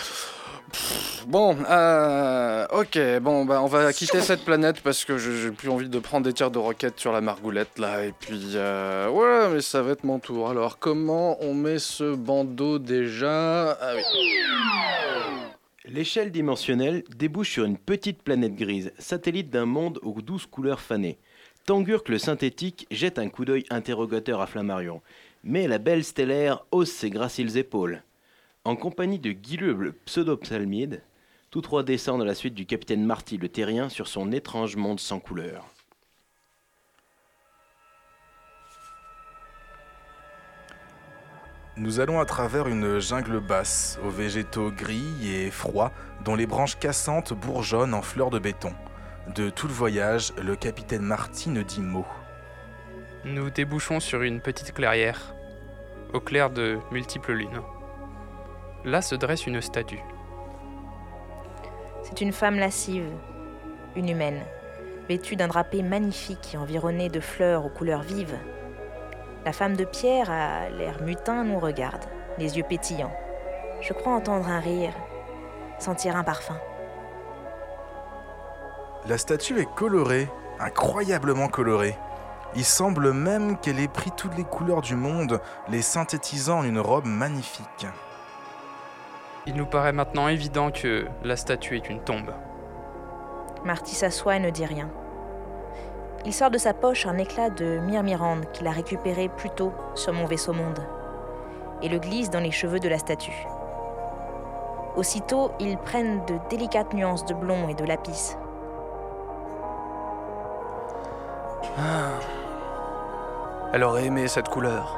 Bon, 1.26 1.56
euh, 1.68 2.66
ok, 2.72 2.98
bon 3.20 3.44
bah 3.44 3.60
on 3.62 3.66
va 3.66 3.92
quitter 3.92 4.20
cette 4.20 4.44
planète 4.44 4.80
parce 4.82 5.04
que 5.04 5.18
j'ai 5.18 5.50
plus 5.50 5.68
envie 5.68 5.88
de 5.88 5.98
prendre 5.98 6.24
des 6.24 6.32
tirs 6.32 6.50
de 6.50 6.58
roquettes 6.58 6.98
sur 6.98 7.12
la 7.12 7.20
margoulette 7.20 7.78
là 7.78 8.04
et 8.04 8.12
puis 8.18 8.52
euh, 8.54 9.08
ouais 9.10 9.54
mais 9.54 9.60
ça 9.60 9.82
va 9.82 9.92
être 9.92 10.04
mon 10.04 10.18
tour. 10.18 10.48
Alors 10.48 10.78
comment 10.78 11.36
on 11.42 11.54
met 11.54 11.78
ce 11.78 12.14
bandeau 12.14 12.78
déjà? 12.78 13.72
Ah. 13.72 13.94
L'échelle 15.84 16.30
dimensionnelle 16.30 17.02
débouche 17.16 17.50
sur 17.50 17.64
une 17.64 17.78
petite 17.78 18.22
planète 18.22 18.54
grise, 18.54 18.92
satellite 18.98 19.48
d'un 19.50 19.66
monde 19.66 19.98
aux 20.02 20.20
douze 20.20 20.46
couleurs 20.46 20.80
fanées. 20.80 21.18
Tangurk 21.64 22.08
le 22.08 22.18
synthétique 22.18 22.86
jette 22.90 23.18
un 23.18 23.28
coup 23.28 23.44
d'œil 23.44 23.64
interrogateur 23.70 24.40
à 24.40 24.46
Flammarion, 24.46 25.02
mais 25.44 25.66
la 25.66 25.78
belle 25.78 26.04
stellaire 26.04 26.64
hausse 26.70 26.90
ses 26.90 27.10
graciles 27.10 27.56
épaules. 27.56 28.02
En 28.64 28.76
compagnie 28.76 29.18
de 29.18 29.32
Guileux 29.32 29.74
le 29.74 29.92
pseudopsalmide, 29.92 31.02
tous 31.50 31.62
trois 31.62 31.82
descendent 31.82 32.22
à 32.22 32.26
la 32.26 32.34
suite 32.34 32.54
du 32.54 32.66
capitaine 32.66 33.04
Marty 33.04 33.38
le 33.38 33.48
terrien 33.48 33.88
sur 33.88 34.08
son 34.08 34.32
étrange 34.32 34.76
monde 34.76 35.00
sans 35.00 35.20
couleur. 35.20 35.64
Nous 41.78 42.00
allons 42.00 42.18
à 42.18 42.24
travers 42.24 42.66
une 42.66 42.98
jungle 42.98 43.38
basse, 43.38 44.00
aux 44.04 44.10
végétaux 44.10 44.72
gris 44.72 45.28
et 45.32 45.50
froids, 45.50 45.92
dont 46.24 46.34
les 46.34 46.46
branches 46.46 46.76
cassantes 46.76 47.32
bourgeonnent 47.32 47.94
en 47.94 48.02
fleurs 48.02 48.30
de 48.30 48.40
béton. 48.40 48.74
De 49.34 49.48
tout 49.48 49.68
le 49.68 49.72
voyage, 49.72 50.32
le 50.42 50.56
capitaine 50.56 51.02
Marty 51.02 51.50
ne 51.50 51.62
dit 51.62 51.80
mot. 51.80 52.06
Nous 53.24 53.50
débouchons 53.50 54.00
sur 54.00 54.22
une 54.22 54.40
petite 54.40 54.72
clairière, 54.72 55.34
au 56.12 56.18
clair 56.20 56.50
de 56.50 56.78
multiples 56.90 57.32
lunes. 57.32 57.62
Là 58.88 59.02
se 59.02 59.14
dresse 59.14 59.46
une 59.46 59.60
statue. 59.60 60.00
C'est 62.02 62.22
une 62.22 62.32
femme 62.32 62.58
lascive, 62.58 63.04
une 63.96 64.08
humaine, 64.08 64.40
vêtue 65.10 65.36
d'un 65.36 65.46
drapé 65.46 65.82
magnifique 65.82 66.54
et 66.54 66.56
environnée 66.56 67.10
de 67.10 67.20
fleurs 67.20 67.66
aux 67.66 67.68
couleurs 67.68 68.00
vives. 68.00 68.38
La 69.44 69.52
femme 69.52 69.76
de 69.76 69.84
pierre 69.84 70.30
a 70.30 70.70
l'air 70.70 71.02
mutin 71.02 71.44
nous 71.44 71.58
regarde, 71.58 72.06
les 72.38 72.56
yeux 72.56 72.64
pétillants. 72.66 73.12
Je 73.82 73.92
crois 73.92 74.14
entendre 74.14 74.48
un 74.48 74.60
rire, 74.60 74.94
sentir 75.78 76.16
un 76.16 76.24
parfum. 76.24 76.56
La 79.06 79.18
statue 79.18 79.60
est 79.60 79.74
colorée, 79.74 80.30
incroyablement 80.60 81.48
colorée. 81.48 81.98
Il 82.56 82.64
semble 82.64 83.12
même 83.12 83.58
qu'elle 83.58 83.80
ait 83.80 83.86
pris 83.86 84.12
toutes 84.16 84.38
les 84.38 84.44
couleurs 84.44 84.80
du 84.80 84.96
monde, 84.96 85.42
les 85.68 85.82
synthétisant 85.82 86.60
en 86.60 86.64
une 86.64 86.80
robe 86.80 87.04
magnifique. 87.04 87.86
Il 89.48 89.54
nous 89.54 89.64
paraît 89.64 89.94
maintenant 89.94 90.28
évident 90.28 90.70
que 90.70 91.06
la 91.24 91.34
statue 91.34 91.76
est 91.76 91.88
une 91.88 92.00
tombe. 92.00 92.34
Marty 93.64 93.94
s'assoit 93.94 94.36
et 94.36 94.40
ne 94.40 94.50
dit 94.50 94.66
rien. 94.66 94.90
Il 96.26 96.34
sort 96.34 96.50
de 96.50 96.58
sa 96.58 96.74
poche 96.74 97.06
un 97.06 97.16
éclat 97.16 97.48
de 97.48 97.78
myrmirande 97.78 98.44
qu'il 98.52 98.66
a 98.66 98.72
récupéré 98.72 99.30
plus 99.30 99.48
tôt 99.48 99.72
sur 99.94 100.12
mon 100.12 100.26
vaisseau 100.26 100.52
monde 100.52 100.86
et 101.80 101.88
le 101.88 101.98
glisse 101.98 102.28
dans 102.28 102.40
les 102.40 102.50
cheveux 102.50 102.78
de 102.78 102.90
la 102.90 102.98
statue. 102.98 103.46
Aussitôt, 104.96 105.52
ils 105.60 105.78
prennent 105.78 106.22
de 106.26 106.34
délicates 106.50 106.92
nuances 106.92 107.24
de 107.24 107.32
blond 107.32 107.70
et 107.70 107.74
de 107.74 107.86
lapis. 107.86 108.36
Elle 113.72 113.82
aurait 113.82 114.04
aimé 114.04 114.28
cette 114.28 114.50
couleur. 114.50 114.94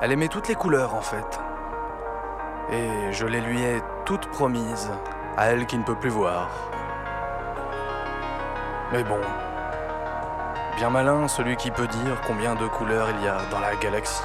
Elle 0.00 0.12
aimait 0.12 0.28
toutes 0.28 0.46
les 0.46 0.54
couleurs 0.54 0.94
en 0.94 1.00
fait. 1.00 1.40
Et 2.72 3.12
je 3.12 3.26
les 3.26 3.40
lui 3.40 3.62
ai 3.62 3.80
toutes 4.04 4.26
promises, 4.28 4.90
à 5.36 5.46
elle 5.46 5.66
qui 5.66 5.78
ne 5.78 5.84
peut 5.84 5.94
plus 5.94 6.10
voir. 6.10 6.50
Mais 8.92 9.04
bon, 9.04 9.20
bien 10.76 10.90
malin 10.90 11.28
celui 11.28 11.56
qui 11.56 11.70
peut 11.70 11.86
dire 11.86 12.20
combien 12.26 12.54
de 12.54 12.66
couleurs 12.66 13.08
il 13.10 13.24
y 13.24 13.28
a 13.28 13.38
dans 13.50 13.60
la 13.60 13.74
galaxie. 13.76 14.22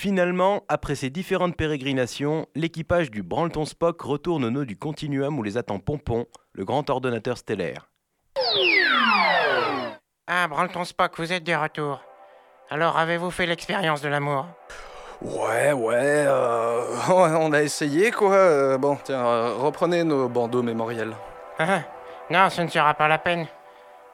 Finalement, 0.00 0.62
après 0.68 0.94
ces 0.94 1.10
différentes 1.10 1.56
pérégrinations, 1.56 2.46
l'équipage 2.54 3.10
du 3.10 3.24
Branleton 3.24 3.64
Spock 3.64 4.00
retourne 4.00 4.44
au 4.44 4.50
nœud 4.50 4.64
du 4.64 4.76
continuum 4.76 5.36
où 5.40 5.42
les 5.42 5.56
attend 5.56 5.80
Pompon, 5.80 6.26
le 6.52 6.64
grand 6.64 6.88
ordonnateur 6.88 7.36
stellaire. 7.36 7.90
Ah, 10.28 10.46
Branleton 10.46 10.84
Spock, 10.84 11.18
vous 11.18 11.32
êtes 11.32 11.42
de 11.42 11.52
retour. 11.52 12.00
Alors, 12.70 12.96
avez-vous 12.96 13.32
fait 13.32 13.46
l'expérience 13.46 14.00
de 14.00 14.08
l'amour? 14.08 14.46
Ouais, 15.20 15.72
ouais, 15.72 15.96
euh, 16.28 16.80
ouais, 17.08 17.36
on 17.36 17.52
a 17.52 17.60
essayé 17.60 18.12
quoi. 18.12 18.34
Euh, 18.34 18.78
bon, 18.78 18.96
tiens, 19.02 19.26
euh, 19.26 19.54
reprenez 19.54 20.04
nos 20.04 20.28
bandeaux 20.28 20.62
mémoriels. 20.62 21.16
Ah, 21.58 21.80
Non, 22.30 22.48
ce 22.50 22.62
ne 22.62 22.68
sera 22.68 22.94
pas 22.94 23.08
la 23.08 23.18
peine. 23.18 23.48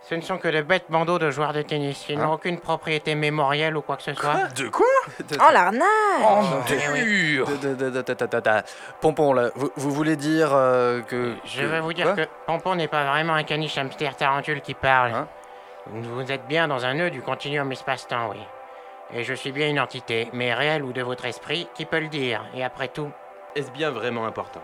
Ce 0.07 0.15
ne 0.15 0.21
sont 0.21 0.37
que 0.37 0.49
de 0.49 0.61
bêtes 0.61 0.85
bandeaux 0.91 1.19
de 1.19 1.31
joueurs 1.31 1.55
de 1.55 1.63
tennis. 1.63 2.05
Ils 2.11 2.19
Hein 2.21 2.25
n'ont 2.27 2.35
aucune 2.35 2.59
propriété 2.61 3.15
mémorielle 3.15 3.75
ou 3.77 3.81
quoi 3.81 3.97
que 3.97 4.03
ce 4.03 4.13
soit. 4.13 4.53
De 4.55 4.69
quoi 4.69 4.85
Oh 5.33 5.53
l'arnaque 5.53 5.89
Oh, 6.23 6.43
Dur 6.69 7.47
Da- 7.63 7.75
da- 7.75 7.91
da- 7.91 8.03
da- 8.03 8.15
da- 8.15 8.27
da- 8.27 8.41
da. 8.41 8.63
Pompon, 9.01 9.33
là, 9.33 9.49
vous, 9.55 9.71
vous 9.77 9.91
voulez 9.93 10.17
dire 10.17 10.51
euh, 10.53 11.01
que. 11.01 11.35
Je 11.45 11.63
que- 11.63 11.67
veux 11.67 11.81
vous 11.81 11.95
dire 11.95 12.13
quoi 12.15 12.25
que 12.25 12.29
Pompon 12.47 12.75
n'est 12.75 12.89
pas 12.89 13.05
vraiment 13.05 13.33
un 13.35 13.45
caniche 13.45 13.79
hamster 13.79 14.15
tarentule 14.15 14.61
qui 14.61 14.75
parle. 14.75 15.13
Hein 15.13 15.29
vous 15.87 16.03
vous 16.17 16.31
êtes 16.33 16.47
bien 16.47 16.69
dans 16.69 16.85
un 16.85 16.95
nœud 16.95 17.11
du 17.11 17.23
continuum 17.23 17.73
espace-temps, 17.73 18.31
oui. 18.31 18.41
Et 19.15 19.23
je 19.25 19.33
suis 19.35 19.53
bien 19.53 19.69
une 19.71 19.81
entité, 19.81 20.29
mais 20.35 20.53
réelle 20.53 20.83
ou 20.85 20.93
de 20.93 21.03
votre 21.03 21.25
esprit, 21.25 21.69
qui 21.75 21.87
peut 21.87 22.01
le 22.01 22.09
dire. 22.09 22.43
Et 22.55 22.63
après 22.65 22.89
tout, 22.89 23.11
Est-ce 23.57 23.71
bien 23.71 23.91
vraiment 23.91 24.27
important? 24.27 24.61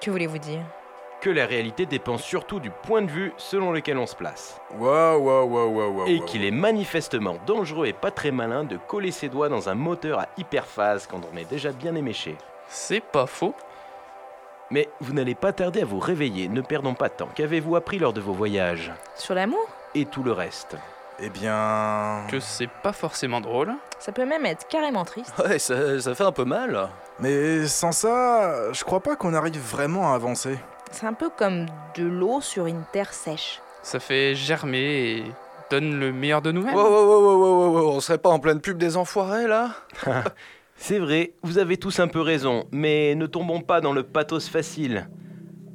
Que 0.00 0.10
voulez-vous 0.10 0.38
dire? 0.38 0.60
Que 1.20 1.30
la 1.30 1.46
réalité 1.46 1.86
dépend 1.86 2.16
surtout 2.18 2.60
du 2.60 2.70
point 2.70 3.02
de 3.02 3.10
vue 3.10 3.32
selon 3.36 3.72
lequel 3.72 3.98
on 3.98 4.06
se 4.06 4.14
place. 4.14 4.60
Et 6.06 6.20
qu'il 6.20 6.44
est 6.44 6.50
manifestement 6.50 7.36
dangereux 7.46 7.86
et 7.86 7.92
pas 7.92 8.10
très 8.10 8.30
malin 8.30 8.64
de 8.64 8.76
coller 8.76 9.10
ses 9.10 9.28
doigts 9.28 9.48
dans 9.48 9.68
un 9.68 9.74
moteur 9.74 10.20
à 10.20 10.26
hyperphase 10.36 11.06
quand 11.06 11.20
on 11.32 11.36
est 11.36 11.48
déjà 11.48 11.72
bien 11.72 11.94
éméché. 11.94 12.36
C'est 12.68 13.02
pas 13.02 13.26
faux. 13.26 13.54
Mais 14.70 14.88
vous 15.00 15.14
n'allez 15.14 15.34
pas 15.34 15.52
tarder 15.52 15.80
à 15.80 15.84
vous 15.86 15.98
réveiller, 15.98 16.48
ne 16.48 16.60
perdons 16.60 16.94
pas 16.94 17.08
de 17.08 17.14
temps. 17.14 17.28
Qu'avez-vous 17.34 17.74
appris 17.76 17.98
lors 17.98 18.12
de 18.12 18.20
vos 18.20 18.34
voyages? 18.34 18.92
Sur 19.16 19.34
l'amour 19.34 19.66
Et 19.94 20.04
tout 20.04 20.22
le 20.22 20.32
reste 20.32 20.76
Eh 21.20 21.30
bien. 21.30 22.24
Que 22.30 22.38
c'est 22.38 22.68
pas 22.68 22.92
forcément 22.92 23.40
drôle. 23.40 23.72
Ça 23.98 24.12
peut 24.12 24.26
même 24.26 24.44
être 24.44 24.68
carrément 24.68 25.04
triste. 25.06 25.32
Ouais, 25.38 25.58
ça, 25.58 26.00
ça 26.00 26.14
fait 26.14 26.22
un 26.24 26.32
peu 26.32 26.44
mal. 26.44 26.90
Mais 27.18 27.66
sans 27.66 27.92
ça, 27.92 28.72
je 28.72 28.84
crois 28.84 29.00
pas 29.00 29.16
qu'on 29.16 29.32
arrive 29.32 29.58
vraiment 29.58 30.12
à 30.12 30.14
avancer. 30.14 30.58
C'est 30.90 31.06
un 31.06 31.12
peu 31.12 31.30
comme 31.30 31.66
de 31.96 32.04
l'eau 32.04 32.40
sur 32.40 32.66
une 32.66 32.82
terre 32.92 33.12
sèche. 33.12 33.60
Ça 33.82 34.00
fait 34.00 34.34
germer 34.34 34.78
et 34.78 35.24
donne 35.70 35.98
le 35.98 36.12
meilleur 36.12 36.42
de 36.42 36.52
nous-mêmes. 36.52 36.74
Wow, 36.74 36.90
wow, 36.90 37.06
wow, 37.06 37.20
wow, 37.22 37.38
wow, 37.38 37.72
wow, 37.72 37.90
on 37.90 38.00
serait 38.00 38.18
pas 38.18 38.30
en 38.30 38.38
pleine 38.38 38.60
pub 38.60 38.78
des 38.78 38.96
enfoirés 38.96 39.46
là? 39.46 39.70
C'est 40.76 40.98
vrai, 40.98 41.34
vous 41.42 41.58
avez 41.58 41.76
tous 41.76 41.98
un 41.98 42.06
peu 42.06 42.20
raison, 42.20 42.66
mais 42.70 43.14
ne 43.16 43.26
tombons 43.26 43.60
pas 43.60 43.80
dans 43.80 43.92
le 43.92 44.04
pathos 44.04 44.48
facile. 44.48 45.08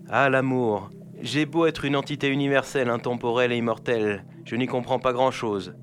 Ah, 0.09 0.29
l'amour. 0.29 0.89
J'ai 1.21 1.45
beau 1.45 1.65
être 1.65 1.85
une 1.85 1.95
entité 1.95 2.27
universelle, 2.27 2.89
intemporelle 2.89 3.51
et 3.51 3.57
immortelle, 3.57 4.25
je 4.45 4.55
n'y 4.55 4.67
comprends 4.67 4.99
pas 4.99 5.13
grand-chose. 5.13 5.73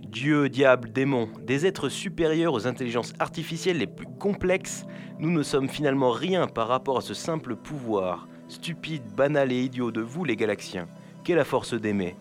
Dieu, 0.00 0.48
diable, 0.48 0.92
démon, 0.92 1.28
des 1.40 1.66
êtres 1.66 1.88
supérieurs 1.88 2.52
aux 2.52 2.66
intelligences 2.66 3.14
artificielles 3.18 3.78
les 3.78 3.86
plus 3.86 4.06
complexes, 4.18 4.84
nous 5.18 5.30
ne 5.30 5.42
sommes 5.42 5.68
finalement 5.68 6.10
rien 6.10 6.46
par 6.46 6.68
rapport 6.68 6.98
à 6.98 7.00
ce 7.00 7.14
simple 7.14 7.56
pouvoir, 7.56 8.28
stupide, 8.52 9.02
banal 9.16 9.50
et 9.50 9.62
idiot 9.62 9.90
de 9.90 10.02
vous 10.02 10.24
les 10.24 10.36
galaxiens, 10.36 10.86
qu'est 11.24 11.34
la 11.34 11.44
force 11.44 11.74
d'aimer. 11.74 12.16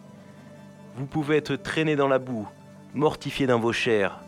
Vous 0.95 1.05
pouvez 1.05 1.37
être 1.37 1.55
traîné 1.55 1.95
dans 1.95 2.07
la 2.07 2.19
boue, 2.19 2.47
mortifié 2.93 3.47
dans 3.47 3.59
vos 3.59 3.73
chairs, 3.73 4.19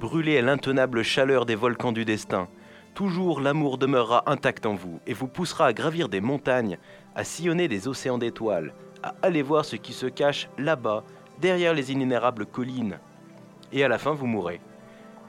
brûlé 0.00 0.36
à 0.38 0.42
l'intenable 0.42 1.02
chaleur 1.02 1.46
des 1.46 1.54
volcans 1.54 1.92
du 1.92 2.04
destin. 2.04 2.48
Toujours 2.94 3.40
l'amour 3.40 3.78
demeurera 3.78 4.24
intact 4.26 4.66
en 4.66 4.74
vous 4.74 5.00
et 5.06 5.14
vous 5.14 5.28
poussera 5.28 5.66
à 5.66 5.72
gravir 5.72 6.08
des 6.08 6.20
montagnes, 6.20 6.78
à 7.14 7.24
sillonner 7.24 7.68
des 7.68 7.88
océans 7.88 8.18
d'étoiles, 8.18 8.74
à 9.02 9.14
aller 9.22 9.42
voir 9.42 9.64
ce 9.64 9.76
qui 9.76 9.92
se 9.92 10.06
cache 10.06 10.48
là-bas, 10.58 11.04
derrière 11.40 11.74
les 11.74 11.92
inénérables 11.92 12.46
collines. 12.46 12.98
Et 13.72 13.84
à 13.84 13.88
la 13.88 13.98
fin, 13.98 14.12
vous 14.12 14.26
mourrez. 14.26 14.60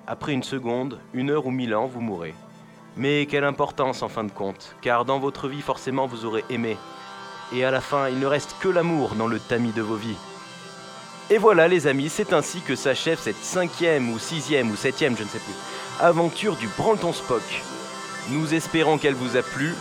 Après 0.07 0.33
une 0.33 0.43
seconde, 0.43 0.99
une 1.13 1.29
heure 1.29 1.45
ou 1.45 1.51
mille 1.51 1.73
ans, 1.73 1.85
vous 1.85 2.01
mourrez. 2.01 2.33
Mais 2.95 3.25
quelle 3.25 3.43
importance 3.43 4.03
en 4.03 4.09
fin 4.09 4.23
de 4.23 4.31
compte, 4.31 4.75
car 4.81 5.03
dans 5.03 5.19
votre 5.19 5.47
vie, 5.47 5.61
forcément, 5.61 6.05
vous 6.05 6.25
aurez 6.25 6.45
aimé. 6.49 6.77
Et 7.51 7.65
à 7.65 7.71
la 7.71 7.81
fin, 7.81 8.07
il 8.09 8.19
ne 8.19 8.27
reste 8.27 8.55
que 8.59 8.67
l'amour 8.67 9.15
dans 9.15 9.27
le 9.27 9.39
tamis 9.39 9.71
de 9.71 9.81
vos 9.81 9.95
vies. 9.95 10.17
Et 11.29 11.37
voilà 11.37 11.67
les 11.67 11.87
amis, 11.87 12.09
c'est 12.09 12.33
ainsi 12.33 12.61
que 12.61 12.75
s'achève 12.75 13.19
cette 13.19 13.43
cinquième 13.43 14.11
ou 14.11 14.19
sixième 14.19 14.69
ou 14.69 14.75
septième, 14.75 15.17
je 15.17 15.23
ne 15.23 15.29
sais 15.29 15.39
plus, 15.39 15.55
aventure 15.99 16.55
du 16.55 16.67
Branleton 16.77 17.13
Spock. 17.13 17.63
Nous 18.29 18.53
espérons 18.53 18.97
qu'elle 18.97 19.15
vous 19.15 19.37
a 19.37 19.41
plu. 19.41 19.73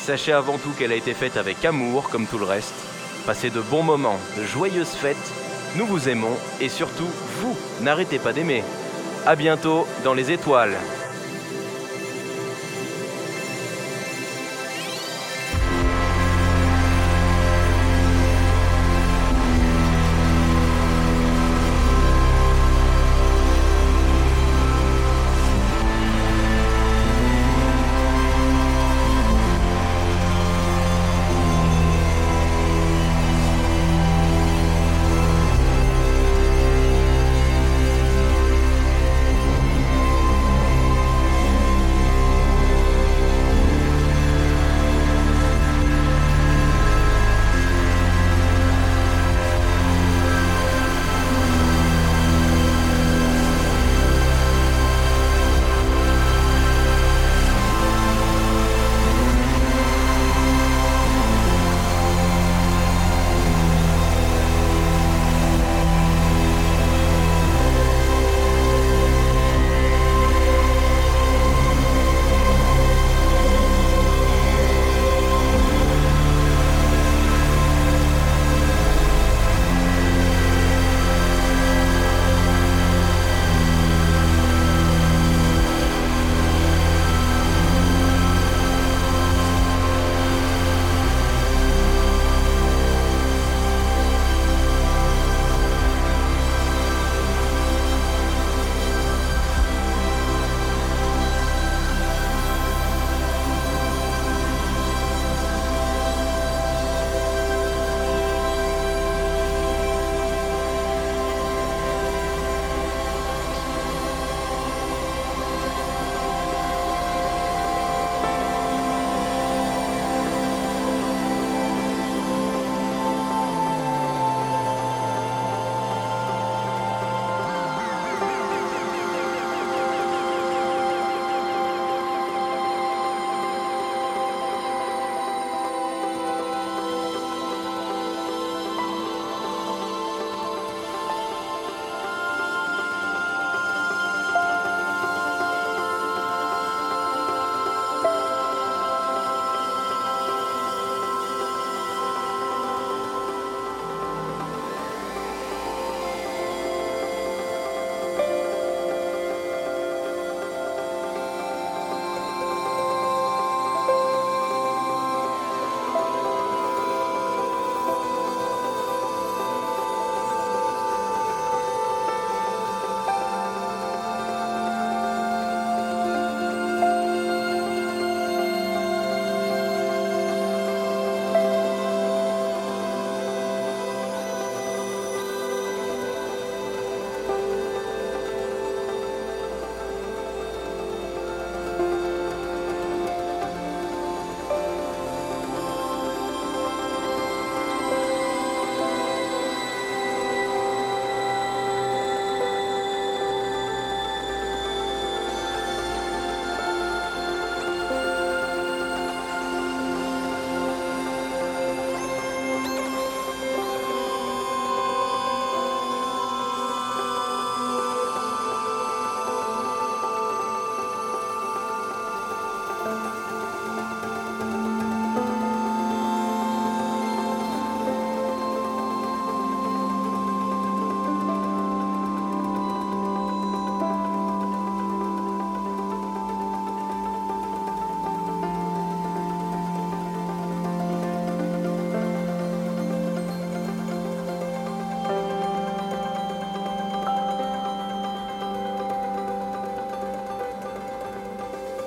Sachez 0.00 0.32
avant 0.32 0.58
tout 0.58 0.70
qu'elle 0.78 0.92
a 0.92 0.96
été 0.96 1.14
faite 1.14 1.36
avec 1.36 1.64
amour, 1.64 2.10
comme 2.10 2.26
tout 2.26 2.38
le 2.38 2.44
reste. 2.44 2.74
Passez 3.24 3.50
de 3.50 3.60
bons 3.60 3.82
moments, 3.82 4.18
de 4.36 4.44
joyeuses 4.44 4.88
fêtes. 4.88 5.16
Nous 5.76 5.86
vous 5.86 6.08
aimons 6.08 6.36
et 6.60 6.68
surtout, 6.68 7.08
vous, 7.40 7.56
n'arrêtez 7.80 8.18
pas 8.18 8.32
d'aimer. 8.32 8.64
À 9.26 9.36
bientôt 9.36 9.86
dans 10.04 10.14
les 10.14 10.30
étoiles. 10.30 10.76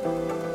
Salut 0.03 0.52